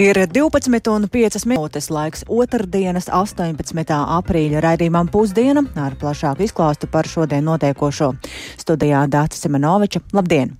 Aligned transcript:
Ir 0.00 0.16
12,5 0.16 1.42
minūtes 1.44 1.90
laiks 1.92 2.22
otrdienas, 2.24 3.10
18. 3.12 3.98
aprīļa 4.16 4.62
raidījumam 4.64 5.10
pusdiena 5.12 5.60
ar 5.76 5.92
plašāku 6.00 6.46
izklāstu 6.46 6.88
par 6.88 7.04
šodien 7.04 7.44
notiekošo. 7.44 8.14
Studijā 8.62 9.02
Dācis 9.12 9.44
Semenoviča. 9.44 10.00
Labdien! 10.16 10.56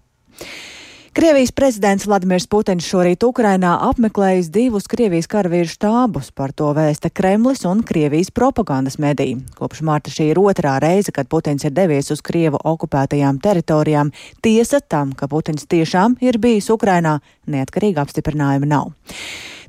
Krievijas 1.13 1.51
prezidents 1.51 2.05
Vladimirs 2.07 2.45
Putins 2.47 2.87
šorīt 2.87 3.25
Ukrainā 3.27 3.73
apmeklējis 3.89 4.47
divus 4.55 4.85
Krievijas 4.87 5.27
karavīru 5.27 5.67
štābus, 5.67 6.29
par 6.31 6.53
to 6.55 6.69
vēsta 6.77 7.11
Kremlis 7.11 7.65
un 7.67 7.81
Krievijas 7.83 8.31
propagandas 8.31 8.95
mediji. 9.03 9.41
Kopš 9.59 9.83
marta 9.89 10.15
šī 10.15 10.29
ir 10.31 10.39
otrā 10.39 10.77
reize, 10.79 11.11
kad 11.11 11.27
Putins 11.27 11.67
ir 11.67 11.75
devies 11.75 12.13
uz 12.15 12.23
Krievu 12.23 12.63
okupētajām 12.63 13.43
teritorijām. 13.43 14.15
Tiesa 14.39 14.79
tam, 14.79 15.11
ka 15.11 15.27
Putins 15.27 15.67
tiešām 15.67 16.15
ir 16.23 16.39
bijis 16.39 16.71
Ukrainā, 16.71 17.19
neatkarīga 17.51 18.07
apstiprinājuma 18.07 18.71
nav. 18.71 18.95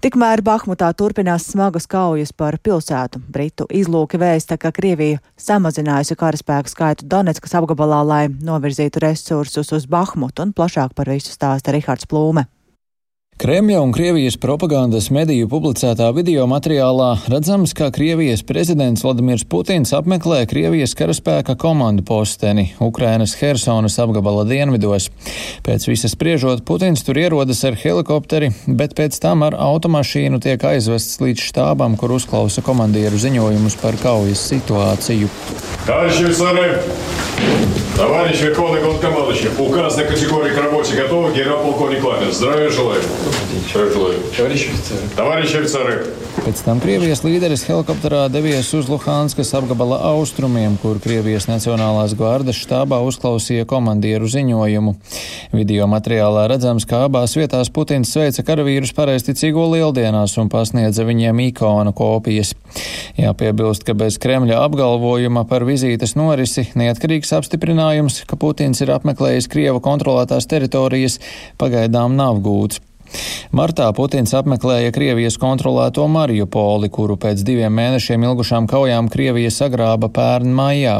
Tikmēr 0.01 0.41
Bahmutā 0.41 0.87
turpinās 0.97 1.43
smagas 1.51 1.85
kaujas 1.85 2.31
par 2.33 2.55
pilsētu. 2.57 3.19
Britu 3.29 3.67
izlūki 3.69 4.17
vēsta, 4.17 4.55
ka 4.57 4.71
Krievija 4.73 5.19
samazinājusi 5.37 6.17
karaspēku 6.17 6.71
skaitu 6.73 7.05
Donetskas 7.05 7.53
apgabalā, 7.59 7.99
lai 8.01 8.23
novirzītu 8.33 9.03
resursus 9.03 9.69
uz 9.77 9.85
Bahmutu 9.85 10.41
un 10.41 10.55
plašāk 10.57 10.97
par 10.97 11.13
visu 11.13 11.29
stāsta 11.29 11.77
Rihards 11.77 12.09
Plūme. 12.09 12.47
Kremļa 13.40 13.82
un 13.84 13.90
Krievijas 13.92 14.38
propagandas 14.40 15.10
mediju 15.12 15.44
publicētā 15.52 16.06
video 16.16 16.46
materiālā 16.48 17.10
redzams, 17.28 17.74
ka 17.76 17.90
Krievijas 17.92 18.40
prezidents 18.48 19.04
Vladimirs 19.04 19.44
Putins 19.44 19.92
apmeklē 19.92 20.38
Krievijas 20.48 20.96
karaspēka 20.96 21.52
komandu 21.60 22.00
posteni 22.08 22.70
Ukrainas 22.80 23.36
Hersonas 23.36 23.98
apgabala 24.00 24.46
dienvidos. 24.48 25.10
Pēc 25.68 25.84
visas 25.90 26.16
spriežot, 26.16 26.64
Putins 26.64 27.04
tur 27.04 27.20
ierodas 27.20 27.60
ar 27.68 27.76
helikopteri, 27.76 28.54
bet 28.66 28.96
pēc 28.96 29.20
tam 29.20 29.44
ar 29.44 29.58
automašīnu 29.68 30.40
tiek 30.40 30.64
aizvests 30.72 31.20
līdz 31.20 31.44
štābam, 31.50 32.00
kur 32.00 32.16
uzklausa 32.16 32.64
komandieru 32.64 33.20
ziņojumus 33.20 33.76
par 33.84 34.00
kaujas 34.00 34.48
situāciju. 34.48 35.28
Товарищ 37.96 38.40
Верховный 38.42 38.82
Главнокомандующий, 38.82 39.48
указ 39.58 39.96
на 39.96 40.04
категории 40.04 40.52
к 40.52 40.58
работе 40.58 40.94
готовы, 40.96 41.32
генерал-полковник 41.32 42.04
Лапин. 42.04 42.30
Здравия 42.30 42.68
желаю. 42.68 43.00
Tavariši 45.15 45.61
oficeri! 45.61 45.95
Pēc 46.41 46.61
tam 46.65 46.79
Krievijas 46.81 47.21
līderis 47.23 47.63
helikopterā 47.67 48.25
devies 48.31 48.69
uz 48.75 48.87
Luhānskas 48.91 49.51
apgabala 49.57 49.99
austrumiem, 50.09 50.77
kur 50.81 50.97
Krievijas 51.03 51.45
Nacionālās 51.49 52.15
gvardes 52.17 52.59
štābā 52.63 53.01
uzklausīja 53.05 53.67
komandieru 53.69 54.27
ziņojumu. 54.31 54.95
Video 55.53 55.87
materiālā 55.91 56.47
redzams, 56.51 56.87
ka 56.89 57.05
abās 57.07 57.37
vietās 57.37 57.71
Putins 57.71 58.11
sveica 58.11 58.43
karavīrus 58.47 58.95
pareizticīgo 58.97 59.69
lieldienās 59.75 60.35
un 60.41 60.51
pasniedza 60.51 61.07
viņiem 61.07 61.43
ikonu 61.47 61.95
kopijas. 61.95 62.55
Jāpiebilst, 63.21 63.85
ka 63.87 63.95
bez 63.97 64.19
Kremļa 64.21 64.61
apgalvojuma 64.65 65.45
par 65.47 65.67
vizītes 65.67 66.17
norisi 66.19 66.67
neatkarīgs 66.79 67.35
apstiprinājums, 67.39 68.23
ka 68.27 68.39
Putins 68.39 68.83
ir 68.83 68.95
apmeklējis 68.95 69.51
Krievu 69.51 69.83
kontrolētās 69.83 70.49
teritorijas, 70.51 71.21
pagaidām 71.61 72.17
nav 72.19 72.41
gūts. 72.43 72.81
Martā 73.51 73.87
Putins 73.95 74.31
apmeklēja 74.37 74.93
Krievijas 74.95 75.35
kontrolēto 75.41 76.05
Mariupoli, 76.11 76.87
kuru 76.93 77.17
pēc 77.19 77.43
diviem 77.47 77.73
mēnešiem 77.75 78.23
ilgušām 78.29 78.67
kaujām 78.71 79.09
Krievija 79.11 79.51
sagrāba 79.51 80.07
pērn 80.13 80.53
maijā. 80.55 80.97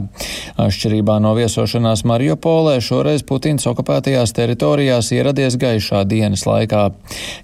Atšķirībā 0.61 1.17
no 1.23 1.31
viesošanās 1.37 2.03
Mariupolē, 2.11 2.77
šoreiz 2.83 3.23
Putins 3.27 3.67
okupētajās 3.71 4.35
teritorijās 4.37 5.11
ieradies 5.15 5.55
gaišā 5.61 6.03
dienas 6.09 6.47
laikā. 6.49 6.87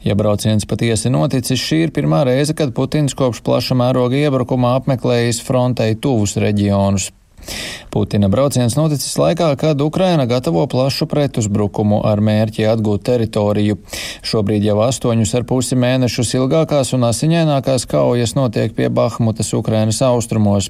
Ja 0.08 0.18
brauciens 0.20 0.68
patiesi 0.68 1.12
noticis, 1.14 1.64
šī 1.64 1.86
ir 1.88 1.96
pirmā 1.96 2.26
reize, 2.28 2.56
kad 2.58 2.76
Putins 2.76 3.16
kopš 3.18 3.44
plaša 3.48 3.80
mēroga 3.80 4.20
iebrukumā 4.26 4.78
apmeklējis 4.82 5.44
frontei 5.48 5.96
tuvus 5.96 6.36
reģionus. 6.42 7.12
Putina 7.90 8.28
brauciens 8.30 8.76
noticis 8.78 9.16
laikā, 9.18 9.48
kad 9.58 9.82
Ukraina 9.82 10.26
gatavo 10.30 10.66
plašu 10.68 11.08
pretuzbrukumu 11.10 12.02
ar 12.06 12.20
mērķi 12.22 12.68
atgūt 12.70 13.06
teritoriju. 13.08 13.78
Šobrīd 14.28 14.66
jau 14.68 14.76
astoņus 14.84 15.34
ar 15.40 15.46
pusi 15.50 15.78
mēnešus 15.80 16.36
ilgākās 16.38 16.92
un 16.98 17.08
asiņainākās 17.08 17.88
kaujas 17.90 18.36
notiek 18.38 18.76
pie 18.78 18.90
Bahmutas 18.94 19.54
Ukrainas 19.58 20.02
austrumos. 20.06 20.68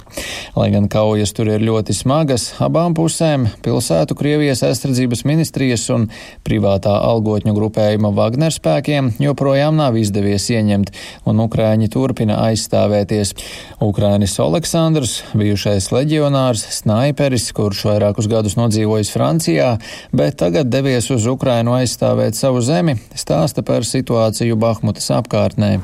Lai 0.55 0.69
gan 0.71 0.87
kaujas 0.91 1.33
tur 1.35 1.49
ir 1.51 1.65
ļoti 1.65 1.95
smagas, 1.97 2.51
abām 2.63 2.95
pusēm 2.97 3.49
pilsētu 3.65 4.15
Krievijas 4.17 4.63
aizsardzības 4.67 5.25
ministrijas 5.27 5.87
un 5.93 6.07
privātā 6.47 6.95
algotņu 7.09 7.55
grupējuma 7.57 8.13
Wagner 8.17 8.53
spēkiem 8.55 9.15
joprojām 9.23 9.75
nav 9.79 9.97
izdevies 9.99 10.47
ieņemt, 10.53 10.93
un 11.27 11.43
Ukraiņi 11.43 11.91
turpina 11.93 12.39
aizstāvēties. 12.47 13.35
Ukrainis 13.83 14.37
Aleksandrs, 14.41 15.19
bijušais 15.37 15.91
leģionārs, 15.93 16.56
snaiperis, 16.77 17.49
kurš 17.55 17.85
vairākus 17.89 18.29
gadus 18.31 18.57
nodzīvojis 18.59 19.13
Francijā, 19.13 19.75
bet 20.15 20.39
tagad 20.41 20.71
devies 20.73 21.11
uz 21.13 21.27
Ukrainu 21.29 21.77
aizstāvēt 21.77 22.37
savu 22.39 22.63
zemi, 22.65 22.97
stāsta 23.15 23.65
par 23.65 23.87
situāciju 23.87 24.59
Bahmutas 24.59 25.11
apkārtnē. 25.17 25.77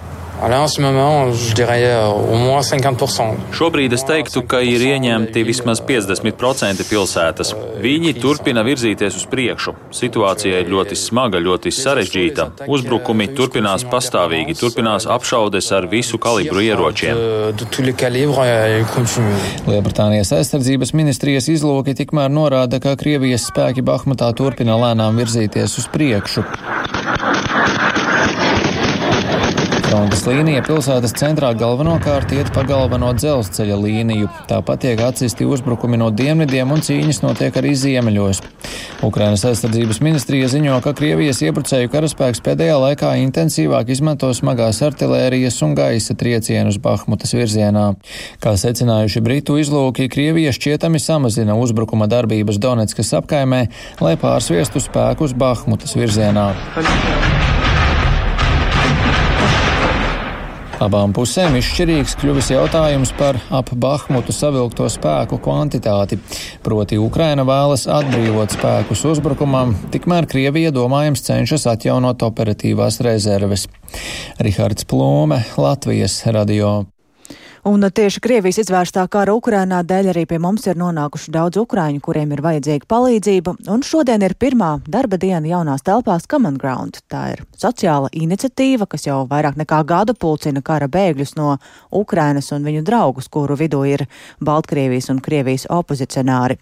Šobrīd 3.55 3.93
es 3.95 4.03
teiktu, 4.03 4.41
ka 4.43 4.59
ir 4.59 4.81
ieņemti 4.83 5.43
vismaz 5.47 5.79
50% 5.87 6.83
pilsētas. 6.89 7.53
Viņi 7.83 8.11
turpina 8.19 8.63
virzīties 8.67 9.15
uz 9.21 9.23
priekšu. 9.31 9.75
Situācija 9.95 10.59
ir 10.63 10.71
ļoti 10.73 10.97
smaga, 10.99 11.39
ļoti 11.43 11.71
sarežģīta. 11.71 12.49
Uzbrukumi 12.67 13.29
turpinās 13.37 13.87
pastāvīgi, 13.87 14.57
turpinās 14.59 15.07
apšaudes 15.07 15.71
ar 15.77 15.87
visu 15.91 16.19
kalibru 16.19 16.65
ieročiem. 16.65 17.23
Lielbritānijas 19.69 20.35
aizsardzības 20.41 20.91
ministrijas 20.97 21.47
izlūki 21.55 21.95
tikmēr 22.03 22.27
norāda, 22.35 22.83
ka 22.83 22.97
Krievijas 22.99 23.47
spēki 23.47 23.85
Bahmatā 23.85 24.33
turpina 24.35 24.75
lēnām 24.75 25.23
virzīties 25.23 25.79
uz 25.79 25.87
priekšu. 25.95 26.43
Frontes 29.93 30.23
līnija 30.25 30.63
pilsētas 30.65 31.11
centrā 31.13 31.51
galvenokārt 31.53 32.31
iet 32.33 32.47
pa 32.55 32.63
galveno 32.65 33.11
dzelzceļa 33.13 33.75
līniju. 33.77 34.29
Tāpat 34.49 34.79
tiek 34.87 35.01
atsisti 35.05 35.45
uzbrukumi 35.45 35.99
no 36.01 36.07
dienvidiem 36.09 36.71
un 36.73 36.81
cīņas 36.81 37.19
notiek 37.21 37.59
arī 37.61 37.75
ziemeļos. 37.77 38.39
Ukrainas 39.05 39.43
aizsardzības 39.45 39.99
ministrija 40.01 40.47
ziņo, 40.49 40.79
ka 40.81 40.95
Krievijas 40.97 41.43
iebrucēju 41.45 41.91
karaspēks 41.93 42.41
pēdējā 42.41 42.79
laikā 42.87 43.11
intensīvāk 43.21 43.91
izmanto 43.93 44.31
smagās 44.33 44.81
artilērijas 44.87 45.59
un 45.67 45.77
gaisa 45.77 46.17
triecienus 46.17 46.81
Bahmutas 46.81 47.35
virzienā. 47.37 47.85
Kā 48.41 48.55
secinājuši 48.57 49.21
Britu 49.21 49.59
izlūki, 49.61 50.09
Krievija 50.09 50.55
šķietami 50.57 51.03
samazina 51.03 51.53
uzbrukuma 51.61 52.09
darbības 52.09 52.57
Donetskas 52.57 53.13
apkaimē, 53.21 53.61
lai 54.01 54.17
pārsviestu 54.17 54.81
spēkus 54.81 55.37
Bahmutas 55.37 55.93
virzienā. 56.01 56.49
Abām 60.83 61.13
pusēm 61.15 61.53
izšķirīgs 61.55 62.17
kļuvis 62.19 62.49
jautājums 62.51 63.13
par 63.15 63.37
ap 63.55 63.69
Bahmutu 63.79 64.33
savilkto 64.35 64.89
spēku 64.91 65.37
kvantitāti. 65.43 66.17
Proti 66.65 66.99
Ukraina 66.99 67.45
vēlas 67.47 67.85
atbrīvot 67.87 68.57
spēkus 68.57 69.05
uzbrukumam, 69.13 69.75
tikmēr 69.93 70.27
Krievija 70.27 70.73
domājams 70.75 71.23
cenšas 71.23 71.69
atjaunot 71.71 72.25
operatīvās 72.27 72.99
rezerves. 73.05 73.69
Rihards 74.43 74.89
Plūme, 74.89 75.43
Latvijas 75.55 76.19
radio. 76.27 76.81
Un 77.63 77.79
tieši 77.79 78.19
Krievijas 78.19 78.57
izvērstā 78.59 79.05
kara 79.07 79.31
Ukrainā 79.37 79.77
dēļ 79.87 80.09
arī 80.11 80.25
pie 80.27 80.37
mums 80.43 80.65
ir 80.67 80.75
nonākuši 80.75 81.31
daudz 81.31 81.61
ukraiņu, 81.61 82.01
kuriem 82.03 82.33
ir 82.35 82.41
vajadzīga 82.43 82.89
palīdzība. 82.91 83.53
Un 83.71 83.85
šodien 83.87 84.25
ir 84.27 84.35
pirmā 84.35 84.73
darba 84.83 85.15
diena 85.21 85.47
jaunās 85.47 85.85
telpās 85.87 86.27
Common 86.27 86.57
Ground. 86.59 86.99
Tā 87.07 87.23
ir 87.37 87.45
sociāla 87.55 88.11
iniciatīva, 88.11 88.89
kas 88.91 89.07
jau 89.07 89.21
vairāk 89.31 89.55
nekā 89.63 89.79
gadu 89.87 90.11
pulcina 90.19 90.59
kara 90.59 90.91
bēgļus 90.91 91.37
no 91.39 91.55
Ukrainas 91.95 92.51
un 92.51 92.67
viņu 92.67 92.83
draugus, 92.83 93.31
kuru 93.31 93.55
vidū 93.55 93.85
ir 93.87 94.07
Baltkrievijas 94.43 95.07
un 95.15 95.23
Krievijas 95.23 95.69
opozicionāri. 95.71 96.59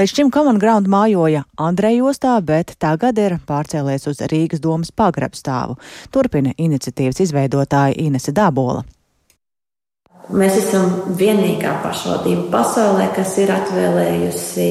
Līdz 0.00 0.16
šim 0.16 0.32
Common 0.32 0.58
Ground 0.62 0.88
mājoja 0.88 1.44
Andrejostā, 1.60 2.38
bet 2.40 2.78
tagad 2.80 3.20
ir 3.20 3.36
pārcēlies 3.44 4.08
uz 4.08 4.24
Rīgas 4.32 4.64
domas 4.64 4.94
pagrabstāvu. 4.96 5.76
Turpina 6.08 6.56
iniciatīvas 6.56 7.20
izveidotāja 7.28 8.00
Inese 8.00 8.32
Dabola. 8.32 8.88
Mēs 10.28 10.58
esam 10.60 11.14
vienīgā 11.16 11.78
pašvaldība 11.84 12.50
pasaulē, 12.52 13.06
kas 13.16 13.36
ir 13.40 13.52
atvēlējusi 13.54 14.66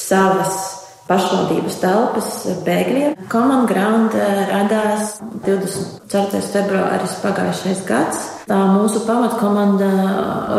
savas 0.00 0.62
pašvaldības 1.08 1.78
telpas 1.82 2.30
bēgļiem. 2.64 3.16
Common 3.32 3.66
Ground 3.68 4.14
eh, 4.16 4.44
radās 4.48 5.18
24. 5.44 6.40
februāris 6.54 7.18
pagājušais 7.24 7.82
gads. 7.88 8.22
Tā 8.48 8.60
mūsu 8.72 9.02
pamatkomanda 9.06 9.90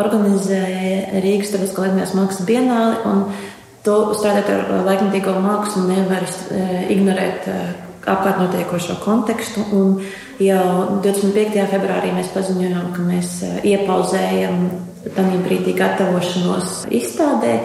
organizēja 0.01 1.23
Rīgas 1.23 1.51
Starptautiskā 1.51 1.87
laikmēs 1.87 2.13
mākslas 2.17 2.47
bienāli 2.47 3.01
un 3.09 3.25
to 3.83 3.97
strādāt 4.17 4.51
ar 4.53 4.85
laikmatīgo 4.85 5.33
mākslu 5.43 5.87
nevar 5.89 6.27
eh, 6.27 6.77
ignorēt 6.93 7.49
eh, 7.51 7.65
apkārt 8.09 8.41
notiekošo 8.41 8.97
kontekstu. 9.03 9.63
Jau 10.43 10.65
25. 11.03 11.67
februārī 11.71 12.11
mēs 12.15 12.31
paziņojām, 12.33 12.91
ka 12.95 13.05
mēs 13.05 13.37
iepauzējam 13.63 14.65
tajā 15.13 15.39
brīdī 15.43 15.75
gatavošanos 15.77 16.83
izstādē 16.91 17.57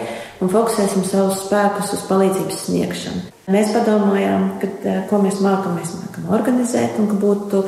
un 0.43 0.51
fokusēsim 0.51 1.03
savus 1.07 1.43
spēkus 1.45 1.93
uz 1.95 2.03
palīdzības 2.07 2.65
sniegšanu. 2.67 3.23
Mēs 3.49 3.71
padomājām, 3.73 4.43
ka, 4.61 4.97
ko 5.09 5.21
mēs 5.23 5.39
mākam, 5.43 5.79
mēs 5.79 5.95
mākam 5.97 6.29
organizēt 6.35 6.99
un 7.01 7.09
ka 7.09 7.17
būtu 7.19 7.63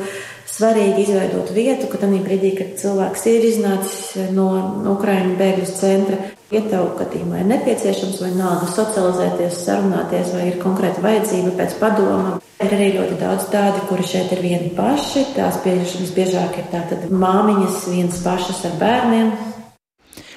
svarīgi 0.52 1.06
izveidot 1.06 1.50
vietu, 1.56 1.88
ka 1.90 2.00
tajā 2.02 2.20
brīdī, 2.24 2.52
kad 2.58 2.74
cilvēks 2.80 3.26
ir 3.32 3.46
iznācis 3.48 4.32
no 4.36 4.48
Ukraiņu 4.92 5.36
bēgļu 5.40 5.68
centra, 5.70 6.18
ietauku 6.52 6.98
gadījumā 7.00 7.40
ir 7.40 7.48
nepieciešams 7.54 8.18
vai 8.20 8.32
nāga 8.36 8.68
socializēties, 8.72 9.62
sarunāties, 9.66 10.34
vai 10.36 10.50
ir 10.50 10.58
konkrēta 10.62 11.04
vajadzība 11.04 11.54
pēc 11.60 11.78
padoma. 11.80 12.36
Ir 12.62 12.76
arī 12.76 12.90
ļoti 12.98 13.16
daudz 13.22 13.48
tādi, 13.54 13.80
kuri 13.88 14.04
šeit 14.06 14.34
ir 14.36 14.44
vieni 14.44 14.68
paši. 14.76 15.24
Tās 15.38 15.58
visbiežāk 15.64 16.60
ir 16.60 16.68
tātad 16.74 17.08
māmiņas 17.10 17.88
viens 17.90 18.20
pašas 18.22 18.62
ar 18.68 18.78
bērniem, 18.82 19.32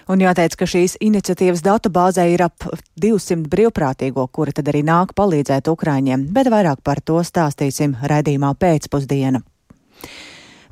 Un 0.06 0.22
jāteic, 0.22 0.54
ka 0.54 0.68
šīs 0.70 1.00
iniciatīvas 1.02 1.64
datubāzē 1.66 2.28
ir 2.30 2.44
ap 2.46 2.68
200 3.02 3.50
brīvprātīgo, 3.50 4.28
kuri 4.30 4.54
tad 4.54 4.70
arī 4.70 4.84
nāk 4.86 5.16
palīdzēt 5.18 5.72
Ukraiņiem, 5.72 6.28
bet 6.36 6.52
vairāk 6.54 6.86
par 6.86 7.02
to 7.02 7.24
stāstīsim 7.26 7.98
raidījumā 8.06 8.54
pēcpusdiena. 8.62 9.42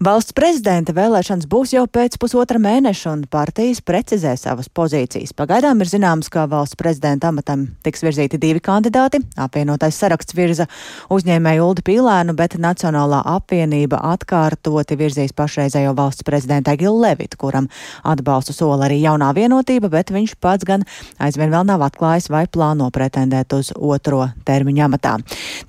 Valsts 0.03 0.33
prezidenta 0.35 0.91
vēlēšanas 0.91 1.45
būs 1.47 1.71
jau 1.71 1.83
pēc 1.87 2.17
pusotra 2.19 2.59
mēneša, 2.59 3.11
un 3.13 3.21
partijas 3.31 3.79
precizē 3.85 4.33
savas 4.35 4.67
pozīcijas. 4.67 5.31
Pagaidām 5.37 5.79
ir 5.79 5.87
zināms, 5.87 6.27
ka 6.33 6.43
valsts 6.51 6.75
prezidenta 6.75 7.29
amatam 7.31 7.69
tiks 7.85 8.03
virzīti 8.03 8.39
divi 8.41 8.59
kandidāti. 8.63 9.21
Apvienotais 9.39 9.95
saraksts 10.01 10.35
virza 10.35 10.67
uzņēmēju 11.13 11.69
Uldi 11.69 11.85
Pīlēnu, 11.87 12.35
bet 12.35 12.57
Nacionālā 12.59 13.21
apvienība 13.35 14.01
atkārtoti 14.09 14.99
virzīs 14.99 15.31
pašreizējo 15.37 15.95
valsts 15.95 16.27
prezidentu 16.27 16.73
Egilu 16.73 16.99
Levitu, 17.05 17.39
kuram 17.45 17.71
atbalstu 18.03 18.57
sola 18.57 18.89
arī 18.89 18.99
jaunā 19.05 19.31
vienotība, 19.37 19.93
bet 19.93 20.11
viņš 20.11 20.35
pats 20.43 20.67
gan 20.67 20.83
aizvien 21.15 21.53
vēl 21.53 21.69
nav 21.69 21.85
atklājis 21.87 22.31
vai 22.33 22.43
plāno 22.51 22.91
pretendēt 22.91 23.55
uz 23.55 23.71
otro 23.77 24.25
termiņu 24.43 24.87
amatā. 24.89 25.19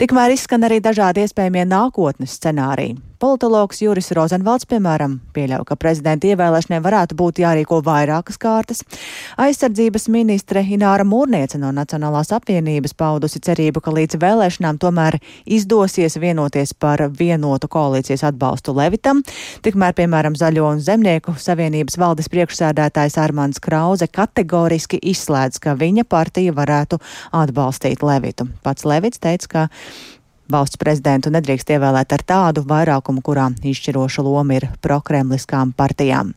Tikmēr 0.00 0.34
izskan 0.34 0.66
arī 0.66 0.82
dažādi 0.82 1.22
iespējamie 1.22 1.68
nākotnes 1.70 2.40
scenāriji. 2.40 3.13
Politologs 3.24 3.78
Juris 3.80 4.10
Rozenvalds, 4.12 4.66
piemēram, 4.68 5.14
pieļauj, 5.32 5.62
ka 5.70 5.78
prezidenta 5.80 6.28
ievēlēšanai 6.28 6.80
varētu 6.84 7.16
būt 7.16 7.38
jārīko 7.40 7.78
vairākas 7.80 8.36
kārtas. 8.36 8.82
Aizsardzības 9.40 10.10
ministre 10.12 10.60
Ināra 10.60 11.06
Mūrniece 11.08 11.56
no 11.62 11.70
Nacionālās 11.72 12.34
apvienības 12.36 12.92
paudusi 13.00 13.40
cerību, 13.46 13.80
ka 13.80 13.94
līdz 13.96 14.18
vēlēšanām 14.20 14.76
tomēr 14.82 15.16
izdosies 15.48 16.18
vienoties 16.20 16.74
par 16.76 17.00
vienotu 17.16 17.70
koalīcijas 17.72 18.26
atbalstu 18.28 18.74
Levitam. 18.76 19.22
Tikmēr, 19.64 19.96
piemēram, 19.96 20.36
Zaļo 20.36 20.66
un 20.74 20.84
Zemnieku 20.84 21.32
savienības 21.40 21.96
valdes 22.02 22.28
priekšsēdētājs 22.28 23.16
Armāns 23.24 23.62
Krauze 23.64 24.04
kategoriski 24.04 25.00
izslēdz, 25.00 25.62
ka 25.64 25.78
viņa 25.80 26.04
partija 26.04 26.52
varētu 26.60 27.00
atbalstīt 27.32 28.04
Levitu. 28.04 28.50
Pats 28.60 28.84
Levits 28.84 29.24
teica, 29.24 29.48
ka 29.48 29.64
Valsts 30.52 30.80
prezidentu 30.80 31.32
nedrīkst 31.32 31.70
ievēlēt 31.76 32.12
ar 32.12 32.24
tādu 32.26 32.64
vairākumu, 32.68 33.22
kurā 33.24 33.48
izšķiroša 33.64 34.24
loma 34.26 34.58
ir 34.58 34.68
prokremliskām 34.84 35.72
partijām. 35.76 36.34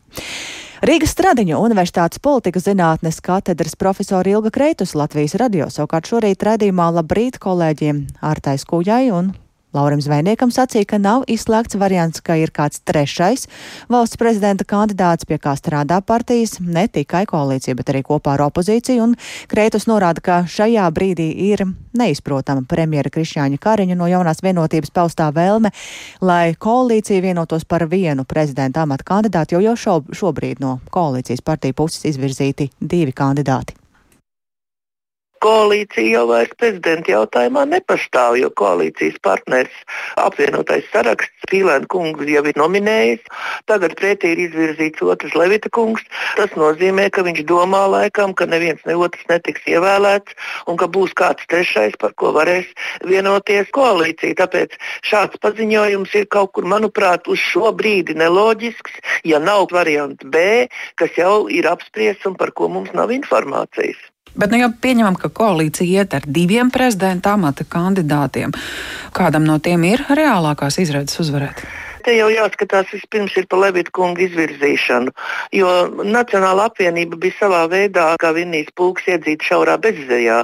Rīgas 0.78 1.10
Stradiņu 1.16 1.58
Universitātes 1.58 2.22
politikas 2.22 2.68
zinātnes 2.68 3.18
katedras 3.24 3.74
profesora 3.76 4.30
Ilga 4.30 4.52
Kreitus 4.54 4.94
Latvijas 4.94 5.34
radio 5.40 5.66
savukārt 5.74 6.06
šorīt 6.06 6.46
redzījumā 6.46 6.92
labrīt 7.00 7.40
kolēģiem 7.42 8.04
Ārtais 8.22 8.64
Kujai 8.68 9.08
un 9.10 9.32
Laurim 9.76 10.00
Zvejniekam 10.00 10.48
sacīja, 10.48 10.86
ka 10.88 10.98
nav 11.02 11.26
izslēgts 11.28 11.76
variants, 11.76 12.22
ka 12.24 12.38
ir 12.40 12.48
kāds 12.56 12.80
trešais 12.88 13.44
valsts 13.92 14.16
prezidenta 14.16 14.64
kandidāts, 14.64 15.26
pie 15.28 15.36
kā 15.36 15.52
strādā 15.58 15.98
partijas, 16.00 16.56
ne 16.60 16.86
tikai 16.88 17.26
koalīcija, 17.28 17.76
bet 17.76 17.92
arī 17.92 18.00
kopā 18.06 18.38
ar 18.38 18.46
opozīciju, 18.46 19.04
un 19.04 19.16
Kreitus 19.50 19.84
norāda, 19.90 20.22
ka 20.24 20.38
šajā 20.48 20.86
brīdī 20.96 21.28
ir 21.50 21.66
neizprotama 21.98 22.64
premjera 22.68 23.12
Krišņāņa 23.12 23.60
Kariņa 23.60 23.98
no 23.98 24.08
jaunās 24.08 24.40
vienotības 24.44 24.94
paustā 24.94 25.28
vēlme, 25.36 25.74
lai 26.24 26.54
koalīcija 26.56 27.20
vienotos 27.24 27.68
par 27.68 27.84
vienu 27.92 28.24
prezidenta 28.24 28.86
amata 28.86 29.04
kandidātu, 29.04 29.58
jo 29.58 29.66
jau 29.68 29.76
šo, 29.76 29.98
šobrīd 30.16 30.64
no 30.64 30.78
koalīcijas 30.94 31.44
partiju 31.44 31.76
puses 31.82 32.08
izvirzīti 32.08 32.70
divi 32.80 33.12
kandidāti 33.12 33.76
koalīcija 35.44 36.18
jau 36.18 36.24
vairs 36.30 36.54
prezidenta 36.58 37.12
jautājumā 37.12 37.64
nepastāv, 37.70 38.38
jo 38.40 38.50
koalīcijas 38.58 39.18
partners 39.24 39.74
apvienotais 40.20 40.86
saraksts 40.92 41.48
Pīlēna 41.48 41.88
kungs 41.88 42.28
jau 42.28 42.42
ir 42.44 42.58
nominējis. 42.60 43.22
Tagad 43.70 43.94
pretī 44.00 44.34
ir 44.34 44.42
izvirzīts 44.48 45.04
otrs 45.04 45.36
Levita 45.38 45.70
kungs. 45.72 46.04
Tas 46.36 46.52
nozīmē, 46.60 47.08
ka 47.14 47.24
viņš 47.26 47.44
domā 47.48 47.84
laikam, 47.88 48.34
ka 48.36 48.48
neviens 48.50 48.82
ne 48.88 48.98
otrs 48.98 49.24
netiks 49.30 49.64
ievēlēts 49.70 50.36
un 50.68 50.76
ka 50.80 50.90
būs 50.92 51.14
kāds 51.16 51.46
trešais, 51.48 51.96
par 52.02 52.12
ko 52.20 52.34
varēs 52.36 52.68
vienoties 53.08 53.72
koalīcija. 53.76 54.36
Tāpēc 54.42 54.76
šāds 55.08 55.40
paziņojums 55.44 56.14
ir 56.20 56.28
kaut 56.34 56.52
kur, 56.56 56.68
manuprāt, 56.68 57.28
uz 57.32 57.40
šo 57.40 57.72
brīdi 57.78 58.18
neloģisks, 58.18 59.00
ja 59.28 59.40
nav 59.40 59.70
variants 59.72 60.24
B, 60.24 60.68
kas 61.00 61.16
jau 61.16 61.48
ir 61.48 61.68
apspriests 61.70 62.28
un 62.28 62.36
par 62.36 62.52
ko 62.52 62.68
mums 62.72 62.92
nav 62.96 63.14
informācijas. 63.14 63.98
Bet, 64.34 64.52
nu, 64.52 64.60
ja 64.60 64.68
pieņemam, 64.70 65.16
ka 65.18 65.30
koalīcija 65.34 66.02
iet 66.02 66.16
ar 66.18 66.26
diviem 66.26 66.72
prezidenta 66.74 67.34
amata 67.38 67.64
kandidātiem, 67.64 68.54
kādam 69.16 69.46
no 69.48 69.58
tiem 69.62 69.86
ir 69.88 70.04
reālākās 70.08 70.80
izredzes 70.82 71.24
uzvarēt? 71.24 71.64
Te 72.08 72.14
jau 72.16 72.30
jāskatās 72.32 72.88
vispirms 72.94 73.34
ir 73.36 73.44
par 73.50 73.60
Levita 73.60 73.92
kunga 73.92 74.22
izvirzīšanu, 74.24 75.12
jo 75.52 75.72
Nacionāla 76.08 76.68
apvienība 76.70 77.18
bija 77.20 77.36
savā 77.36 77.66
veidā 77.68 78.06
kā 78.22 78.30
vinnijas 78.32 78.70
pulks 78.78 79.04
iedzīt 79.12 79.44
šaurā 79.44 79.74
bezzējā, 79.84 80.38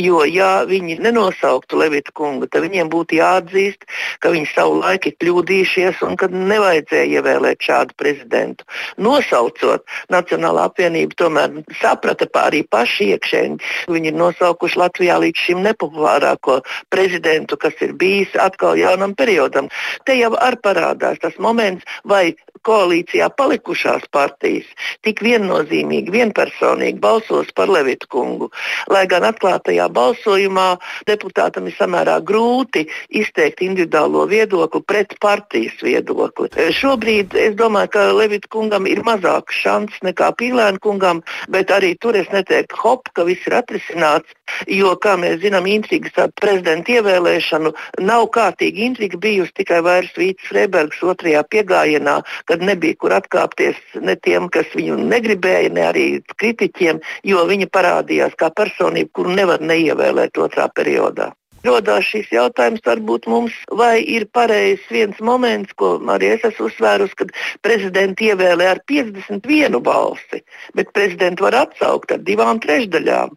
jo 0.00 0.22
ja 0.24 0.64
viņi 0.68 0.96
nenosauktu 1.04 1.76
Levita 1.82 2.14
kungu, 2.16 2.48
tad 2.48 2.64
viņiem 2.64 2.88
būtu 2.92 3.18
jāatzīst, 3.18 3.84
ka 4.24 4.32
viņi 4.32 4.48
savu 4.54 4.78
laiku 4.80 5.10
ir 5.10 5.18
kļūdījušies 5.20 6.00
un 6.08 6.16
ka 6.20 6.30
nevajadzēja 6.32 7.20
ievēlēt 7.20 7.68
šādu 7.68 7.98
prezidentu. 8.00 8.64
Nosaucot 8.96 9.84
Nacionāla 10.12 10.70
apvienība 10.70 11.18
tomēr 11.20 11.60
saprata 11.82 12.30
arī 12.40 12.62
paši 12.64 13.10
iekšēji. 13.12 13.58
Viņi 13.92 14.10
ir 14.10 14.16
nosaukuši 14.16 14.80
Latvijā 14.80 15.18
līdz 15.20 15.44
šim 15.48 15.60
nepopulārāko 15.66 16.62
prezidentu, 16.88 17.60
kas 17.60 17.76
ir 17.84 17.92
bijis 18.00 18.32
atkal 18.40 18.78
jaunam 18.80 19.12
periodam. 19.18 19.68
Te 20.08 20.16
jau 20.16 20.32
ar 20.40 20.56
parādu 20.64 20.93
parādās 20.94 21.20
tas 21.20 21.38
moments, 21.38 21.84
vai 22.04 22.34
koalīcijā 22.64 23.28
palikušās 23.36 24.06
partijas 24.12 24.64
tik 25.04 25.20
viennozīmīgi, 25.22 26.10
vienpersonīgi 26.10 27.00
balsos 27.00 27.50
par 27.54 27.68
Levitu 27.68 28.08
kungu. 28.08 28.50
Lai 28.88 29.06
gan 29.06 29.24
atklātajā 29.28 29.88
balsojumā 29.92 30.78
deputātam 31.06 31.68
ir 31.68 31.76
samērā 31.76 32.20
grūti 32.24 32.86
izteikt 33.10 33.60
individuālo 33.60 34.26
viedokli 34.30 34.82
pret 34.86 35.14
partijas 35.20 35.76
viedokli. 35.82 36.48
Šobrīd 36.72 37.34
es 37.36 37.54
domāju, 37.58 37.92
ka 37.92 38.06
Levitu 38.12 38.48
kungam 38.48 38.86
ir 38.86 39.02
mazāks 39.04 39.60
šans 39.60 40.00
nekā 40.02 40.32
Pīlēna 40.38 40.80
kungam, 40.80 41.22
bet 41.48 41.70
arī 41.70 41.94
tur 42.00 42.16
es 42.16 42.30
neteiktu 42.32 42.80
hop, 42.80 43.12
ka 43.12 43.26
viss 43.28 43.44
ir 43.46 43.60
atrisināts. 43.60 44.32
Jo, 44.68 44.94
kā 45.00 45.14
mēs 45.20 45.40
zinām, 45.42 45.66
intrigas 45.68 46.16
ar 46.20 46.32
prezidenta 46.40 46.92
ievēlēšanu 46.96 47.72
nav 48.04 48.26
kārtīgi 48.32 48.84
intriga 48.88 49.18
bijusi 49.20 49.54
tikai 49.60 49.80
vairs 49.84 50.12
Vīts 50.16 50.52
Freibergs 50.74 51.02
otrajā 51.06 51.42
piegājienā, 51.54 52.14
kad 52.50 52.62
nebija 52.66 52.98
kur 52.98 53.14
atkāpties 53.14 53.78
ne 54.02 54.16
tiem, 54.26 54.48
kas 54.50 54.66
viņu 54.74 54.98
negribēja, 55.12 55.70
ne 55.70 55.86
arī 55.86 56.06
kritiķiem, 56.34 56.98
jo 57.30 57.46
viņa 57.46 57.70
parādījās 57.70 58.34
kā 58.40 58.50
personība, 58.50 59.12
kuru 59.14 59.38
nevar 59.38 59.62
neievēlēt 59.62 60.42
otrā 60.42 60.66
periodā 60.74 61.30
rodās 61.64 62.06
šis 62.08 62.30
jautājums 62.32 62.84
varbūt 62.84 63.28
mums, 63.30 63.56
vai 63.72 63.98
ir 64.02 64.26
pareizs 64.34 64.84
viens 64.92 65.18
moments, 65.24 65.72
ko 65.78 65.96
arī 66.14 66.34
es 66.36 66.44
esmu 66.46 66.68
uzsvērusi, 66.70 67.18
kad 67.20 67.32
prezidenti 67.64 68.30
ievēlē 68.32 68.68
ar 68.74 68.80
51 68.90 69.80
balsi, 69.84 70.42
bet 70.76 70.92
prezidenti 70.96 71.44
var 71.44 71.56
atsaukt 71.64 72.14
ar 72.14 72.22
divām 72.24 72.60
trešdaļām. 72.62 73.34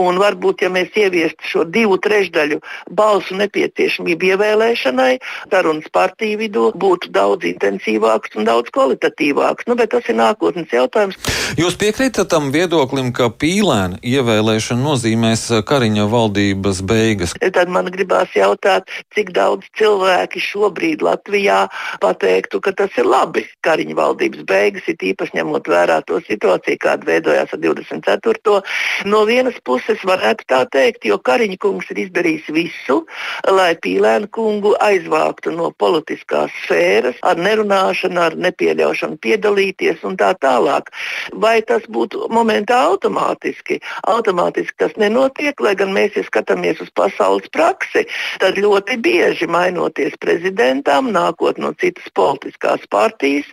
Un 0.00 0.20
varbūt, 0.20 0.64
ja 0.64 0.70
mēs 0.72 0.94
ieviestu 0.98 1.50
šo 1.52 1.64
divu 1.68 1.98
trešdaļu 2.02 2.60
balsu 2.96 3.38
nepieciešamību 3.40 4.32
ievēlēšanai, 4.34 5.12
sarunas 5.50 5.88
partiju 5.92 6.40
vidū 6.40 6.66
būtu 6.80 7.10
daudz 7.14 7.48
intensīvāks 7.48 8.36
un 8.38 8.48
daudz 8.48 8.72
kvalitatīvāks. 8.74 9.68
Nu, 9.68 9.76
bet 9.78 9.92
tas 9.94 10.06
ir 10.08 10.18
nākotnes 10.20 10.72
jautājums. 10.72 11.18
Jūs 11.58 11.76
piekrītat 11.80 12.30
tam 12.30 12.50
viedoklim, 12.54 13.12
ka 13.16 13.30
pīlēna 13.32 14.00
ievēlēšana 14.06 14.84
nozīmēs 14.84 15.46
Kariņa 15.66 16.06
valdības 16.10 16.82
beigas? 16.86 17.34
Tad 17.40 17.69
man 17.72 17.90
gribās 17.94 18.32
jautāt, 18.36 18.90
cik 19.14 19.32
daudz 19.36 19.66
cilvēki 19.78 20.42
šobrīd 20.42 21.04
Latvijā 21.06 21.62
pateiktu, 22.02 22.60
ka 22.64 22.74
tas 22.76 22.94
ir 23.00 23.08
labi. 23.08 23.46
Kariņa 23.66 23.96
valdības 23.98 24.44
beigas 24.48 24.88
ir 24.90 25.00
īpaši 25.12 25.38
ņemot 25.38 25.68
vērā 25.70 26.00
to 26.08 26.20
situāciju, 26.26 26.80
kāda 26.82 27.08
veidojās 27.08 27.54
ar 27.54 27.62
24. 27.62 28.60
No 29.10 29.24
vienas 29.28 29.58
puses 29.64 30.02
varētu 30.06 30.46
tā 30.50 30.64
teikt, 30.72 31.06
jo 31.08 31.18
Kariņa 31.18 31.58
kungs 31.62 31.90
ir 31.94 32.04
izdarījis 32.06 32.50
visu, 32.54 33.00
lai 33.48 33.72
Pīlēnu 33.80 34.30
kungu 34.34 34.74
aizvāktu 34.82 35.54
no 35.54 35.70
politiskās 35.80 36.52
sfēras 36.64 37.18
ar 37.26 37.40
nerunāšanu, 37.40 38.20
ar 38.20 38.36
nepieļaušanu 38.36 39.20
piedalīties 39.24 40.04
un 40.08 40.16
tā 40.20 40.32
tālāk. 40.40 40.90
Vai 41.42 41.58
tas 41.66 41.86
būtu 41.88 42.28
momentā 42.32 42.80
automātiski? 42.90 43.80
Automātiski 44.10 44.76
tas 44.80 44.96
nenotiek, 45.00 45.60
lai 45.60 45.74
gan 45.78 45.92
mēs, 45.94 46.16
ja 46.18 46.24
skatāmies 46.26 46.80
uz 46.84 46.90
pasaules 46.96 47.48
praksi, 47.60 48.06
tad 48.40 48.58
ļoti 48.60 48.96
bieži 49.04 49.48
mainoties 49.50 50.16
prezidentam, 50.22 51.10
nākot 51.14 51.60
no 51.60 51.72
citas 51.80 52.08
politiskās 52.16 52.86
partijas, 52.92 53.48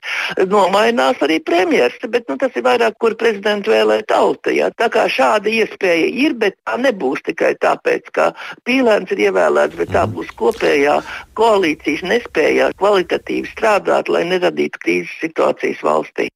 nomainās 0.48 1.20
arī 1.26 1.40
premjeras. 1.44 2.00
Bet 2.08 2.30
nu, 2.32 2.38
tas 2.40 2.56
ir 2.56 2.64
vairāk, 2.68 2.98
kur 3.02 3.18
prezidentu 3.20 3.74
vēlē 3.74 4.00
tauta. 4.08 4.54
Ja? 4.56 4.72
Tā 4.72 4.90
kā 4.94 5.08
šāda 5.12 5.52
iespēja 5.52 6.08
ir, 6.26 6.38
bet 6.40 6.58
tā 6.64 6.78
nebūs 6.82 7.26
tikai 7.28 7.56
tāpēc, 7.64 8.12
ka 8.16 8.32
Pīlēns 8.68 9.12
ir 9.16 9.28
ievēlēts, 9.28 9.78
bet 9.80 9.92
tā 9.94 10.06
mhm. 10.06 10.16
būs 10.18 10.34
kopējā 10.40 10.98
koalīcijas 11.38 12.06
nespējā 12.08 12.72
kvalitatīvi 12.80 13.52
strādāt, 13.52 14.12
lai 14.12 14.24
neradītu 14.32 14.84
krīzes 14.84 15.22
situācijas 15.22 15.84
valstī. 15.86 16.32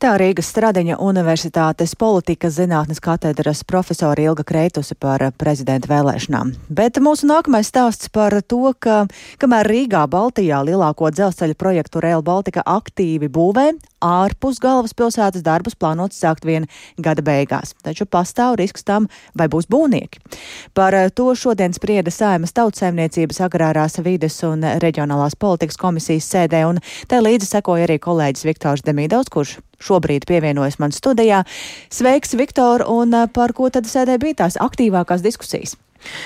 Tā 0.00 0.14
Rīgas 0.16 0.48
Stradiņa 0.48 0.94
Universitātes 1.04 1.90
politikas 2.00 2.54
zinātnes 2.56 3.02
katedras 3.04 3.60
profesora 3.68 4.22
Ilga 4.30 4.46
Kreitusi 4.48 4.96
par 4.96 5.20
prezidenta 5.36 5.90
vēlēšanām. 5.90 6.54
Bet 6.72 6.96
mūsu 7.04 7.28
nākamais 7.28 7.68
stāsts 7.68 8.08
par 8.08 8.38
to, 8.40 8.72
ka 8.80 9.02
kamēr 9.44 9.68
Rīgā, 9.68 10.06
Baltijā 10.08 10.62
lielāko 10.64 11.12
dzelzceļa 11.12 11.58
projektu 11.60 12.00
Rail 12.00 12.24
Baltica 12.24 12.64
aktīvi 12.64 13.28
būvē, 13.28 13.66
ārpus 14.00 14.62
galvaspilsētas 14.64 15.44
darbus 15.44 15.76
plānots 15.76 16.16
sākt 16.16 16.48
vien 16.48 16.64
gada 16.96 17.20
beigās, 17.20 17.76
taču 17.84 18.08
pastāv 18.08 18.56
risks 18.56 18.88
tam, 18.88 19.10
vai 19.36 19.50
būs 19.52 19.68
būvnieki. 19.68 20.24
Par 20.72 20.96
to 21.12 21.34
šodien 21.36 21.76
sprieda 21.76 22.08
Saimas 22.08 22.56
tautsēmniecības 22.56 23.44
agrārās 23.44 24.00
vides 24.00 24.40
un 24.48 24.64
reģionālās 24.80 25.36
politikas 25.36 25.76
komisijas 25.76 26.32
sēdē, 26.32 26.64
un 26.72 26.80
te 27.04 27.20
līdzi 27.20 27.52
sekoja 27.58 27.84
arī 27.84 28.00
kolēģis 28.00 28.48
Viktors 28.48 28.88
Demīdovs, 28.88 29.28
kurš 29.28 29.58
šobrīd 29.90 30.26
pievienojas 30.30 30.78
man 30.82 30.94
studijā. 30.94 31.44
Sveiks, 31.90 32.36
Viktor, 32.38 32.86
un 32.86 33.14
eh, 33.16 33.28
par 33.34 33.54
ko 33.56 33.70
tad 33.74 33.90
sēdē 33.90 34.20
bija 34.22 34.44
tās 34.44 34.60
aktīvākās 34.60 35.24
diskusijas? 35.26 35.76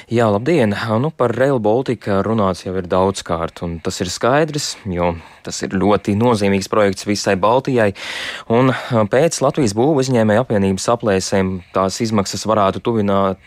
Jā, 0.07 0.29
labdien! 0.31 0.75
Nu, 1.03 1.11
par 1.11 1.35
Rail 1.35 1.59
Baltica 1.59 2.21
runāts 2.23 2.63
jau 2.63 2.77
ir 2.79 2.87
daudz 2.87 3.25
kārt, 3.27 3.65
un 3.67 3.81
tas 3.83 3.99
ir 4.05 4.13
skaidrs, 4.13 4.77
jo 4.87 5.17
tas 5.45 5.61
ir 5.67 5.77
ļoti 5.77 6.17
nozīmīgs 6.19 6.71
projekts 6.73 7.07
visai 7.09 7.37
Baltijai. 7.41 7.93
Un 8.53 8.73
pēc 9.13 9.41
Latvijas 9.45 9.75
būvu 9.77 10.01
uzņēmēja 10.03 10.45
apvienības 10.45 10.89
aplēsēm 10.95 11.53
tās 11.75 12.01
izmaksas 12.05 12.47
varētu 12.49 12.83
tuvināt, 12.85 13.41